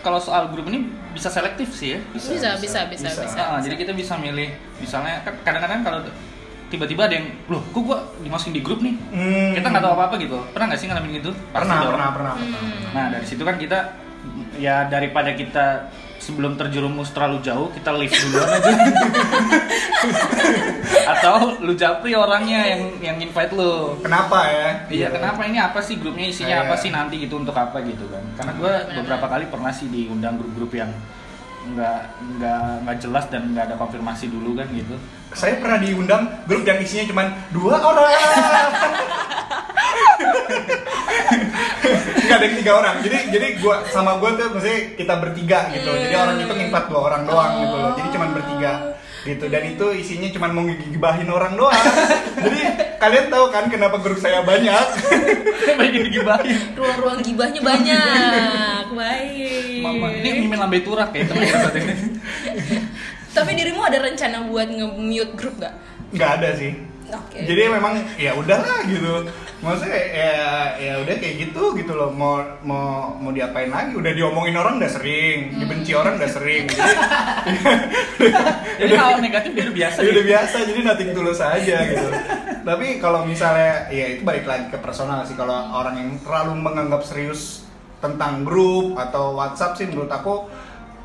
kalau 0.00 0.16
soal 0.16 0.48
grup 0.48 0.64
ini 0.64 0.86
bisa 1.10 1.26
selektif 1.28 1.74
sih 1.74 1.92
ya. 1.92 2.00
bisa 2.08 2.30
bisa 2.56 2.80
bisa 2.86 2.86
bisa, 2.86 3.20
bisa. 3.20 3.40
Ah, 3.42 3.58
jadi 3.58 3.74
kita 3.76 3.92
bisa 3.92 4.14
milih 4.16 4.48
misalnya 4.78 5.20
kan 5.20 5.34
kadang-kadang 5.42 5.82
kalau 5.82 5.98
tiba-tiba 6.70 7.04
ada 7.04 7.18
yang 7.18 7.26
loh 7.50 7.60
kok 7.66 7.82
gua 7.82 7.98
dimasukin 8.16 8.54
di 8.54 8.62
grup 8.62 8.78
nih 8.78 8.94
Hmm. 9.10 9.52
kita 9.52 9.66
nggak 9.66 9.82
tahu 9.82 9.92
apa-apa 9.92 10.14
gitu 10.16 10.38
pernah 10.54 10.70
nggak 10.70 10.78
sih 10.78 10.86
ngalamin 10.86 11.18
gitu 11.18 11.30
Pernah, 11.50 11.78
pernah, 11.82 11.90
pernah, 11.90 12.10
pernah. 12.14 12.34
Hmm. 12.38 12.94
Nah 12.94 13.06
dari 13.10 13.26
situ 13.26 13.42
kan 13.42 13.58
kita 13.58 13.78
ya 14.56 14.86
daripada 14.86 15.34
kita 15.34 15.90
sebelum 16.20 16.54
terjerumus 16.54 17.10
terlalu 17.10 17.40
jauh 17.40 17.68
kita 17.72 17.90
leave 17.96 18.12
duluan 18.12 18.46
aja. 18.46 18.70
Atau 21.16 21.58
lu 21.64 21.72
japri 21.74 22.14
orangnya 22.14 22.60
yang 22.68 22.82
yang 23.00 23.16
invite 23.18 23.50
lu. 23.56 23.96
Kenapa 24.04 24.44
ya? 24.46 24.68
Iya 24.86 25.08
kenapa 25.10 25.40
ini 25.48 25.58
apa 25.58 25.80
sih 25.80 25.96
grupnya 25.96 26.28
isinya 26.28 26.60
Iya. 26.60 26.64
apa 26.68 26.74
sih 26.76 26.90
nanti 26.92 27.16
gitu 27.18 27.40
untuk 27.40 27.56
apa 27.56 27.80
gitu 27.82 28.04
kan? 28.12 28.22
Karena 28.36 28.52
gue 28.54 28.72
beberapa 29.00 29.26
kali 29.26 29.44
pernah 29.48 29.72
sih 29.72 29.88
diundang 29.88 30.36
grup-grup 30.38 30.76
yang 30.76 30.92
nggak 31.60 32.00
nggak 32.40 32.62
nggak 32.84 32.96
jelas 33.00 33.24
dan 33.28 33.52
nggak 33.52 33.72
ada 33.72 33.76
konfirmasi 33.76 34.28
dulu 34.28 34.60
kan 34.60 34.68
gitu. 34.70 34.94
Saya 35.32 35.56
pernah 35.58 35.80
diundang 35.80 36.28
grup 36.44 36.62
yang 36.68 36.78
isinya 36.78 37.04
cuma 37.08 37.24
dua 37.50 37.80
orang. 37.80 38.06
Ada 42.40 42.46
yang 42.46 42.56
tiga 42.56 42.72
orang. 42.74 42.94
Jadi 43.00 43.16
jadi 43.28 43.46
gua 43.60 43.76
sama 43.86 44.16
gua 44.16 44.32
tuh 44.32 44.48
maksudnya 44.50 44.96
kita 44.96 45.14
bertiga 45.14 45.58
gitu. 45.70 45.90
Jadi 45.92 46.14
orang 46.16 46.36
itu 46.38 46.52
ngimpat 46.56 46.84
dua 46.88 47.00
orang 47.04 47.22
doang 47.24 47.52
gitu 47.60 47.76
loh. 47.76 47.92
Jadi 47.94 48.08
cuma 48.10 48.26
bertiga. 48.32 48.72
gitu 49.20 49.44
dan 49.46 49.68
itu 49.68 49.84
isinya 49.92 50.32
cuma 50.32 50.48
mau 50.48 50.64
ngibahin 50.64 51.28
orang 51.28 51.52
doang 51.52 51.76
jadi 52.40 52.60
kalian 52.96 53.28
tahu 53.28 53.52
kan 53.52 53.68
kenapa 53.68 54.00
grup 54.00 54.16
saya 54.16 54.40
banyak 54.40 54.80
Banyak 55.76 56.08
digibahin. 56.08 56.56
ruang-ruang 56.72 57.20
gibahnya 57.20 57.60
banyak 57.60 58.84
baik 58.96 59.84
Mama, 59.84 60.08
ini 60.16 60.28
mimin 60.40 60.56
lambe 60.56 60.80
turak 60.80 61.12
ya 61.12 61.28
teman 61.28 61.52
saat 61.52 61.76
ini. 61.76 61.94
tapi 63.30 63.50
dirimu 63.52 63.84
ada 63.84 64.00
rencana 64.00 64.48
buat 64.48 64.72
nge-mute 64.72 65.36
grup 65.36 65.52
gak? 65.60 65.76
nggak 66.16 66.30
ada 66.40 66.48
sih 66.56 66.72
Oke. 67.12 67.44
jadi 67.44 67.68
memang 67.68 68.00
ya 68.16 68.32
udahlah 68.32 68.88
gitu 68.88 69.28
maksudnya 69.60 70.00
ya 70.12 70.34
ya 70.80 70.92
udah 71.04 71.14
kayak 71.20 71.34
gitu 71.48 71.62
gitu 71.76 71.92
loh. 71.92 72.10
Mau 72.12 72.40
mau 72.64 73.14
mau 73.20 73.30
diapain 73.32 73.68
lagi? 73.68 73.92
Udah 73.96 74.12
diomongin 74.16 74.56
orang 74.56 74.80
udah 74.80 74.90
sering 74.90 75.60
dibenci 75.60 75.92
orang 75.92 76.16
udah 76.16 76.30
sering. 76.30 76.64
Jadi 78.80 78.88
Jadi 78.88 78.94
hal 78.96 79.20
negatif 79.20 79.52
itu 79.52 79.72
biasa. 79.76 79.96
Ya 80.00 80.04
gitu. 80.04 80.12
udah 80.16 80.24
biasa 80.24 80.56
jadi 80.64 80.80
nothing 80.80 81.10
tulus 81.12 81.40
aja 81.44 81.76
gitu. 81.84 82.08
Tapi 82.64 82.86
kalau 82.96 83.28
misalnya 83.28 83.92
ya 83.92 84.16
itu 84.16 84.22
balik 84.24 84.48
lagi 84.48 84.72
ke 84.72 84.78
personal 84.80 85.24
sih. 85.28 85.36
Kalau 85.36 85.52
orang 85.52 86.00
yang 86.00 86.10
terlalu 86.24 86.56
menganggap 86.56 87.04
serius 87.04 87.68
tentang 88.00 88.48
grup 88.48 88.96
atau 88.96 89.36
WhatsApp 89.36 89.76
sih 89.76 89.84
menurut 89.84 90.08
aku 90.08 90.48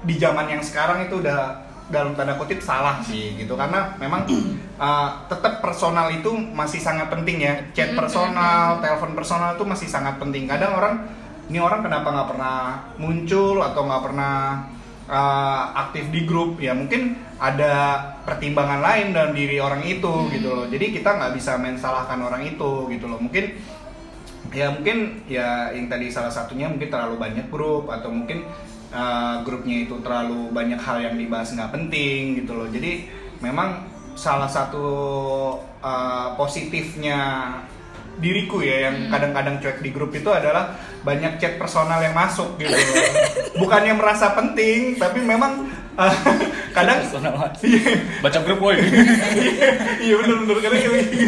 di 0.08 0.16
zaman 0.16 0.48
yang 0.48 0.64
sekarang 0.64 1.12
itu 1.12 1.20
udah 1.20 1.65
dalam 1.86 2.18
tanda 2.18 2.34
kutip 2.38 2.62
salah 2.62 3.02
sih 3.02 3.38
gitu. 3.38 3.54
Karena 3.54 3.94
memang 4.02 4.26
uh, 4.82 5.10
tetap 5.30 5.62
personal 5.62 6.10
itu 6.10 6.34
masih 6.34 6.82
sangat 6.82 7.10
penting 7.14 7.46
ya. 7.46 7.54
Chat 7.74 7.94
personal 7.94 8.82
telepon 8.82 9.14
personal 9.14 9.54
itu 9.54 9.64
masih 9.66 9.88
sangat 9.90 10.18
penting. 10.18 10.50
Kadang 10.50 10.78
orang 10.78 10.96
ini 11.46 11.62
orang 11.62 11.86
kenapa 11.86 12.10
nggak 12.10 12.30
pernah 12.34 12.58
muncul 12.98 13.62
atau 13.62 13.82
nggak 13.86 14.04
pernah 14.04 14.36
uh, 15.06 15.64
aktif 15.88 16.10
di 16.10 16.26
grup? 16.26 16.58
Ya 16.58 16.74
mungkin 16.74 17.22
ada 17.38 18.02
pertimbangan 18.26 18.82
lain 18.82 19.14
dalam 19.14 19.32
diri 19.38 19.62
orang 19.62 19.86
itu 19.86 20.32
gitu 20.34 20.50
loh. 20.56 20.66
Jadi 20.66 20.96
kita 20.96 21.20
nggak 21.22 21.34
bisa 21.38 21.62
main 21.62 21.78
salahkan 21.78 22.18
orang 22.18 22.42
itu 22.50 22.90
gitu 22.90 23.06
loh. 23.06 23.22
Mungkin 23.22 23.76
ya 24.56 24.72
mungkin 24.72 25.26
ya 25.28 25.74
yang 25.76 25.92
tadi 25.92 26.08
salah 26.08 26.32
satunya 26.32 26.72
mungkin 26.72 26.88
terlalu 26.88 27.20
banyak 27.20 27.48
grup 27.52 27.92
atau 27.92 28.08
mungkin 28.08 28.48
uh, 28.96 29.44
grupnya 29.44 29.84
itu 29.84 30.00
terlalu 30.00 30.50
banyak 30.56 30.80
hal 30.80 30.98
yang 31.04 31.16
dibahas 31.20 31.52
nggak 31.52 31.72
penting 31.76 32.40
gitu 32.40 32.56
loh 32.56 32.68
jadi 32.72 33.06
memang 33.44 33.84
salah 34.16 34.48
satu 34.48 34.88
uh, 35.84 36.34
positifnya 36.40 37.52
diriku 38.16 38.64
ya 38.64 38.88
yang 38.88 39.12
kadang-kadang 39.12 39.60
cuek 39.60 39.84
di 39.84 39.92
grup 39.92 40.16
itu 40.16 40.32
adalah 40.32 40.72
banyak 41.04 41.36
chat 41.36 41.60
personal 41.60 42.00
yang 42.00 42.16
masuk 42.16 42.56
gitu 42.56 42.72
loh. 42.72 43.04
bukannya 43.62 43.92
merasa 43.92 44.32
penting 44.32 44.96
tapi 44.96 45.20
memang 45.20 45.68
kadang. 46.76 47.00
Iya. 47.64 47.94
Baca 48.20 48.40
grup 48.44 48.60
woi. 48.60 48.76
iya 50.06 50.14
bener 50.22 50.36
bener 50.44 50.58
kadang 50.62 50.80
kayak 50.80 51.06
gitu. 51.08 51.28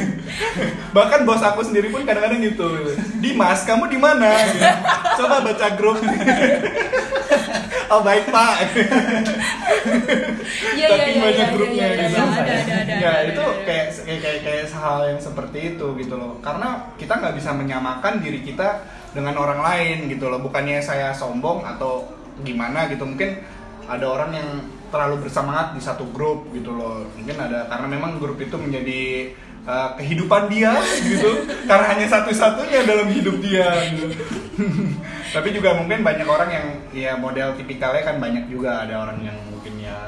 bahkan 0.93 1.25
bos 1.25 1.41
aku 1.41 1.61
sendiri 1.65 1.89
pun 1.89 2.05
kadang-kadang 2.05 2.41
gitu 2.41 2.67
Dimas 3.21 3.65
kamu 3.65 3.89
di 3.89 3.99
mana 3.99 4.31
coba 5.17 5.41
baca 5.41 5.67
grup 5.77 5.97
oh 7.91 8.01
baik 8.03 8.25
pak 8.29 8.55
Iya, 10.77 10.87
iya, 10.87 10.87
Saking 10.89 11.17
iya, 11.17 11.23
banyak 11.23 11.47
iya, 11.47 11.53
grupnya 11.53 11.75
iya, 11.75 11.87
iya, 11.87 12.01
gitu 12.07 12.17
iya, 12.17 12.23
ada, 12.23 12.53
ada, 12.53 12.73
ada, 12.77 12.93
ya 12.93 13.09
ada, 13.11 13.29
itu 13.29 13.43
ada. 13.43 13.63
kayak 13.67 13.85
kayak 14.05 14.19
kayak 14.21 14.39
kayak 14.45 14.65
hal 14.73 14.99
yang 15.09 15.19
seperti 15.21 15.59
itu 15.75 15.87
gitu 15.99 16.15
loh 16.15 16.31
karena 16.39 16.69
kita 16.95 17.13
nggak 17.17 17.35
bisa 17.35 17.49
menyamakan 17.53 18.13
diri 18.21 18.39
kita 18.45 18.85
dengan 19.11 19.35
orang 19.37 19.59
lain 19.61 19.97
gitu 20.11 20.29
loh 20.29 20.39
bukannya 20.39 20.79
saya 20.79 21.11
sombong 21.13 21.65
atau 21.65 22.05
gimana 22.45 22.85
gitu 22.89 23.03
mungkin 23.03 23.41
ada 23.87 24.05
orang 24.05 24.31
yang 24.35 24.49
terlalu 24.91 25.27
bersemangat 25.27 25.75
di 25.75 25.81
satu 25.83 26.07
grup 26.11 26.47
gitu 26.51 26.75
loh. 26.75 27.07
Mungkin 27.15 27.37
ada 27.39 27.67
karena 27.67 27.87
memang 27.87 28.19
grup 28.19 28.39
itu 28.39 28.55
menjadi 28.55 29.31
uh, 29.67 29.89
kehidupan 29.95 30.51
dia 30.51 30.75
gitu. 31.11 31.47
Karena 31.67 31.85
hanya 31.95 32.07
satu-satunya 32.07 32.87
dalam 32.87 33.07
hidup 33.11 33.39
dia 33.39 33.67
gitu. 33.95 34.11
tapi 35.35 35.51
juga 35.51 35.75
mungkin 35.75 36.07
banyak 36.07 36.23
orang 36.23 36.49
yang 36.49 36.67
ya 36.95 37.13
model 37.19 37.55
tipikalnya 37.55 38.03
kan 38.03 38.17
banyak 38.19 38.47
juga. 38.51 38.83
Ada 38.87 38.95
orang 39.07 39.19
yang 39.23 39.37
mungkin 39.51 39.73
ya 39.79 39.99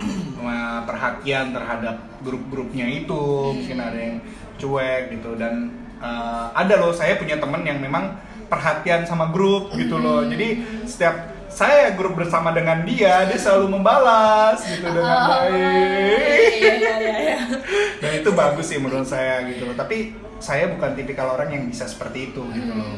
perhatian 0.88 1.52
terhadap 1.52 1.96
grup-grupnya 2.24 2.88
itu. 2.88 3.52
Mungkin 3.56 3.78
ada 3.80 3.98
yang 3.98 4.16
cuek 4.56 5.12
gitu. 5.16 5.36
Dan 5.36 5.72
uh, 6.00 6.52
ada 6.52 6.76
loh 6.80 6.92
saya 6.92 7.16
punya 7.20 7.36
temen 7.40 7.64
yang 7.64 7.80
memang 7.80 8.16
perhatian 8.46 9.04
sama 9.08 9.32
grup 9.32 9.72
gitu 9.74 9.96
loh. 9.98 10.22
Jadi 10.24 10.62
setiap 10.86 11.35
saya 11.56 11.96
grup 11.96 12.20
bersama 12.20 12.52
dengan 12.52 12.84
dia 12.84 13.24
dia 13.24 13.38
selalu 13.40 13.80
membalas 13.80 14.60
gitu 14.60 14.84
dengan 14.84 15.08
Oh, 15.08 15.24
baik. 15.24 15.56
iya, 15.56 16.74
iya, 16.76 16.94
iya, 17.00 17.14
iya. 17.16 17.38
dan 18.04 18.10
itu 18.12 18.28
bagus 18.36 18.68
sih 18.68 18.76
menurut 18.76 19.08
saya 19.08 19.40
gitu 19.48 19.64
loh. 19.64 19.72
Tapi 19.72 20.12
saya 20.36 20.68
bukan 20.68 20.92
tipikal 20.92 21.32
orang 21.32 21.48
yang 21.48 21.64
bisa 21.64 21.88
seperti 21.88 22.28
itu 22.28 22.44
gitu 22.52 22.72
loh. 22.76 22.92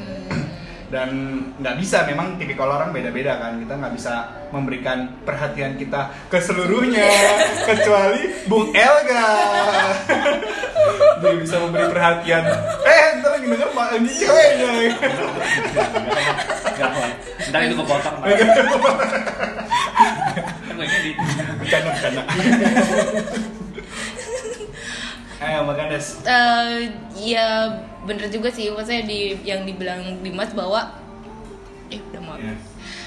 Dan 0.91 1.11
nggak 1.61 1.77
bisa 1.79 2.03
memang 2.03 2.35
tipikal 2.35 2.67
orang 2.67 2.91
beda-beda 2.91 3.39
kan. 3.39 3.63
Kita 3.63 3.79
nggak 3.79 3.95
bisa 3.95 4.15
memberikan 4.51 5.07
perhatian 5.23 5.79
kita 5.79 6.11
ke 6.27 6.43
seluruhnya 6.43 7.07
kecuali 7.71 8.43
Bung 8.51 8.75
Elga. 8.75 9.27
Dia 11.23 11.35
bisa 11.39 11.63
memberi 11.63 11.87
perhatian. 11.95 12.43
Eh 12.83 13.23
ntar 13.23 13.39
lagi 13.39 13.47
denger 13.47 13.71
ini 14.03 14.11
ceweknya. 14.19 14.71
Ntar 17.49 17.61
itu 17.63 17.75
kepotong. 17.75 18.17
Kan 20.69 20.77
bercanda 21.59 21.91
bercanda 21.91 22.23
ayo 25.39 25.63
makan 25.63 25.87
des 25.87 26.07
Eh, 26.25 26.91
ya 27.17 27.71
bener 28.03 28.27
juga 28.27 28.51
sih 28.51 28.69
maksudnya 28.69 29.07
di 29.07 29.39
yang 29.43 29.63
dibilang 29.63 30.03
Dimas 30.19 30.51
bahwa 30.51 30.91
eh 31.89 32.01
udah 32.05 32.21
maaf 32.21 32.39
Iya. 32.39 32.55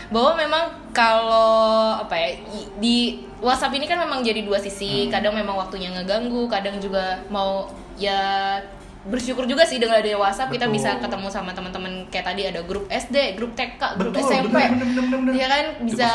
bahwa 0.08 0.32
memang 0.36 0.63
kalau 0.89 1.51
apa 1.93 2.15
ya 2.15 2.39
di 2.77 3.19
WhatsApp 3.38 3.71
ini 3.73 3.84
kan 3.84 3.99
memang 3.99 4.23
jadi 4.23 4.41
dua 4.41 4.56
sisi 4.58 5.06
Hmm. 5.06 5.12
kadang 5.12 5.36
memang 5.36 5.56
waktunya 5.56 5.91
ngeganggu 5.91 6.47
kadang 6.47 6.80
juga 6.80 7.19
mau 7.27 7.67
ya 7.95 8.58
bersyukur 9.02 9.50
juga 9.50 9.66
sih 9.66 9.82
dengan 9.82 9.98
adanya 9.98 10.16
WhatsApp 10.16 10.54
kita 10.54 10.70
Betul. 10.70 10.78
bisa 10.78 10.90
ketemu 11.02 11.28
sama 11.28 11.50
teman-teman 11.52 12.06
kayak 12.08 12.22
tadi 12.22 12.46
ada 12.46 12.62
grup 12.62 12.86
SD, 12.86 13.34
grup 13.34 13.58
TK, 13.58 13.98
grup 13.98 14.14
Betul, 14.14 14.30
SMP, 14.30 14.54
bener, 14.54 14.78
bener, 14.78 14.88
bener, 14.94 15.20
bener. 15.26 15.34
ya 15.34 15.46
kan 15.50 15.66
bisa 15.82 16.08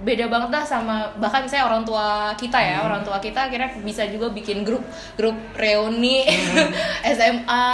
beda 0.00 0.24
banget 0.26 0.48
dah 0.48 0.64
sama 0.64 1.12
bahkan 1.20 1.44
saya 1.44 1.68
orang 1.68 1.84
tua 1.84 2.32
kita 2.34 2.56
ya 2.56 2.80
Hmm. 2.80 2.88
orang 2.88 3.04
tua 3.04 3.20
kita 3.20 3.46
akhirnya 3.46 3.68
bisa 3.84 4.08
juga 4.08 4.32
bikin 4.32 4.64
grup 4.64 4.80
grup 5.14 5.36
reuni 5.54 6.24
Hmm. 6.24 6.72
SMA 7.16 7.66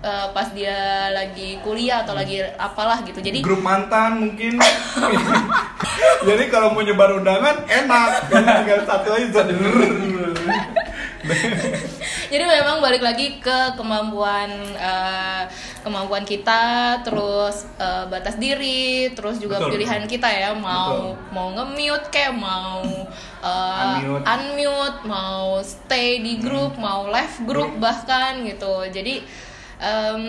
eh, 0.00 0.26
pas 0.30 0.48
dia 0.54 1.10
lagi 1.10 1.58
kuliah 1.60 2.06
atau 2.06 2.14
lagi 2.14 2.40
apalah 2.56 3.02
gitu 3.02 3.18
jadi 3.18 3.42
grup 3.42 3.58
mantan 3.58 4.22
mungkin 4.22 4.62
jadi 6.30 6.46
kalau 6.46 6.70
mau 6.70 6.80
nyebar 6.80 7.10
undangan 7.12 7.66
enak 7.66 8.08
tinggal 8.30 8.80
satu 8.86 9.08
aja 9.12 9.42
jadi 12.32 12.44
memang 12.46 12.82
balik 12.82 13.02
lagi 13.02 13.38
ke 13.38 13.74
kemampuan 13.78 14.50
eh, 14.74 15.42
kemampuan 15.82 16.26
kita 16.26 16.98
terus 17.06 17.66
eh, 17.78 18.04
batas 18.10 18.36
diri 18.36 19.10
terus 19.14 19.38
juga 19.38 19.62
Betul. 19.62 19.78
pilihan 19.78 20.02
kita 20.10 20.28
ya 20.28 20.50
mau 20.54 21.16
Betul. 21.16 21.34
mau 21.34 21.48
nge-mute 21.54 22.06
kayak 22.10 22.34
mau 22.34 22.82
eh, 23.42 23.96
Unmute. 24.02 24.24
unmute 24.26 25.00
mau 25.06 25.58
stay 25.62 26.20
di 26.20 26.38
grup 26.42 26.74
mau 26.76 27.06
live 27.08 27.36
grup 27.46 27.72
Grup. 27.74 27.82
bahkan 27.82 28.44
gitu 28.44 28.86
jadi 28.90 29.22
em, 29.78 30.22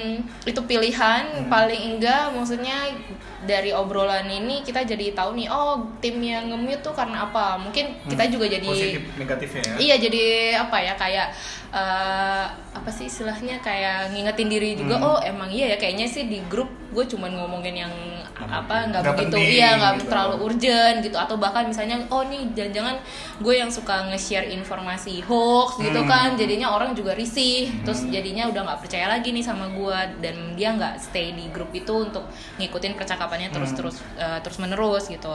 itu 0.44 0.60
pilihan 0.62 1.24
Hmm. 1.28 1.48
paling 1.48 1.96
enggak 1.96 2.32
maksudnya 2.32 2.92
dari 3.40 3.72
obrolan 3.72 4.28
ini 4.28 4.60
kita 4.60 4.84
jadi 4.84 5.14
tahu 5.14 5.34
nih 5.34 5.48
oh 5.48 5.80
tim 5.98 6.20
yang 6.20 6.48
nge-mute 6.48 6.82
tuh 6.82 6.92
karena 6.92 7.24
apa 7.24 7.56
mungkin 7.56 7.96
kita 8.06 8.24
Hmm. 8.24 8.34
juga 8.34 8.46
jadi 8.50 8.68
positif 8.68 9.02
negatifnya 9.16 9.62
ya 9.64 9.76
Iya 9.78 9.96
jadi 10.02 10.24
apa 10.60 10.78
ya 10.78 10.94
kayak 10.96 11.28
eh, 11.70 12.46
apa 12.74 12.90
sih 12.90 13.06
istilahnya 13.06 13.60
kayak 13.60 14.12
ngingetin 14.12 14.48
diri 14.48 14.70
juga 14.74 14.96
Hmm. 14.96 15.06
oh 15.06 15.18
emang 15.22 15.48
iya 15.48 15.72
ya 15.72 15.78
kayaknya 15.78 16.08
sih 16.08 16.26
di 16.26 16.44
grup 16.46 16.68
gue 16.90 17.04
cuman 17.06 17.32
ngomongin 17.34 17.76
yang 17.78 17.94
apa 18.38 18.94
nggak 18.94 19.02
begitu. 19.02 19.34
penting, 19.34 19.46
iya 19.50 19.70
nggak 19.76 19.94
gitu. 19.98 20.10
terlalu 20.14 20.36
urgent 20.46 20.98
gitu. 21.02 21.18
Atau 21.18 21.36
bahkan 21.36 21.66
misalnya 21.66 21.98
oh 22.08 22.22
nih 22.22 22.54
jangan-jangan 22.54 22.96
gue 23.42 23.54
yang 23.54 23.72
suka 23.74 24.06
nge-share 24.08 24.46
informasi 24.48 25.26
hoax 25.26 25.82
gitu 25.82 25.98
Hmm. 25.98 26.08
kan. 26.08 26.30
Jadinya 26.38 26.70
orang 26.70 26.94
juga 26.94 27.18
risih. 27.18 27.74
Terus 27.82 28.06
jadinya 28.08 28.46
udah 28.46 28.62
nggak 28.62 28.80
percaya 28.86 29.10
lagi 29.10 29.34
nih 29.34 29.42
sama 29.42 29.74
gue. 29.74 30.00
Dan 30.22 30.54
dia 30.54 30.70
nggak 30.72 31.02
stay 31.02 31.34
di 31.34 31.50
grup 31.50 31.74
itu 31.74 31.90
untuk 31.90 32.30
ngikutin 32.56 32.94
percakapannya 32.94 33.50
terus 33.50 33.74
terus 33.74 33.98
eh, 34.16 34.38
terus 34.40 34.58
menerus 34.58 35.10
gitu. 35.10 35.34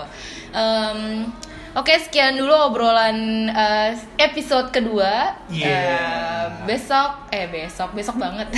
Em, 0.52 1.26
Oke 1.72 1.96
sekian 1.96 2.37
dulu 2.37 2.52
obrolan 2.52 3.48
eh, 3.48 3.96
episode 4.20 4.68
kedua 4.68 5.40
Yeah. 5.48 5.72
Eh, 5.72 6.44
besok 6.68 7.32
eh 7.32 7.48
besok 7.48 7.96
besok 7.96 8.16
banget 8.20 8.48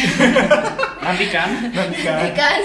nanti 1.04 1.26
kan 1.30 1.50
nanti 1.74 1.98
kan 2.02 2.18
Ini 2.22 2.30
kan 2.34 2.60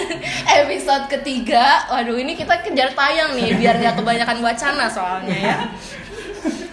episode 0.66 1.06
ketiga 1.10 1.86
waduh 1.90 2.18
ini 2.18 2.34
kita 2.34 2.62
kejar 2.66 2.94
tayang 2.94 3.38
nih 3.38 3.58
biar 3.58 3.78
nggak 3.78 3.98
kebanyakan 4.02 4.38
wacana 4.42 4.86
soalnya 4.90 5.38
ya 5.38 5.58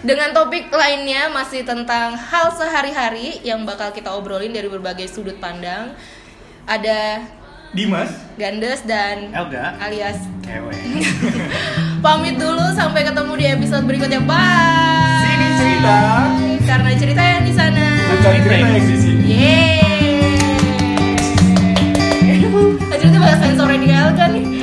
dengan 0.07 0.31
topik 0.31 0.71
lainnya 0.71 1.27
masih 1.27 1.67
tentang 1.67 2.15
hal 2.15 2.47
sehari-hari 2.55 3.43
yang 3.43 3.67
bakal 3.67 3.91
kita 3.91 4.07
obrolin 4.15 4.55
dari 4.55 4.71
berbagai 4.71 5.11
sudut 5.11 5.35
pandang. 5.43 5.91
Ada 6.63 7.27
Dimas 7.75 8.11
Gandes 8.39 8.87
dan 8.87 9.35
Elga. 9.35 9.75
alias 9.83 10.19
Kewe. 10.39 10.71
pamit 12.07 12.39
dulu 12.39 12.71
sampai 12.71 13.03
ketemu 13.03 13.31
di 13.35 13.45
episode 13.51 13.83
berikutnya. 13.83 14.23
Bye. 14.23 15.27
Sini 15.27 15.47
cerita. 15.59 15.97
Karena 16.63 16.89
cerita 16.95 17.19
yang 17.19 17.43
di 17.43 17.51
sana. 17.51 17.83
Mencari 18.07 18.39
cerita 18.47 18.63
yang 18.63 18.71
di 18.79 18.95
sini. 18.95 19.23
Yeay. 19.27 19.75
Aduh, 22.47 22.79
itu 22.95 23.19
bahasa 23.19 23.43
sensor 23.43 23.75
di 23.75 23.91
kan 23.91 24.29
nih. 24.31 24.56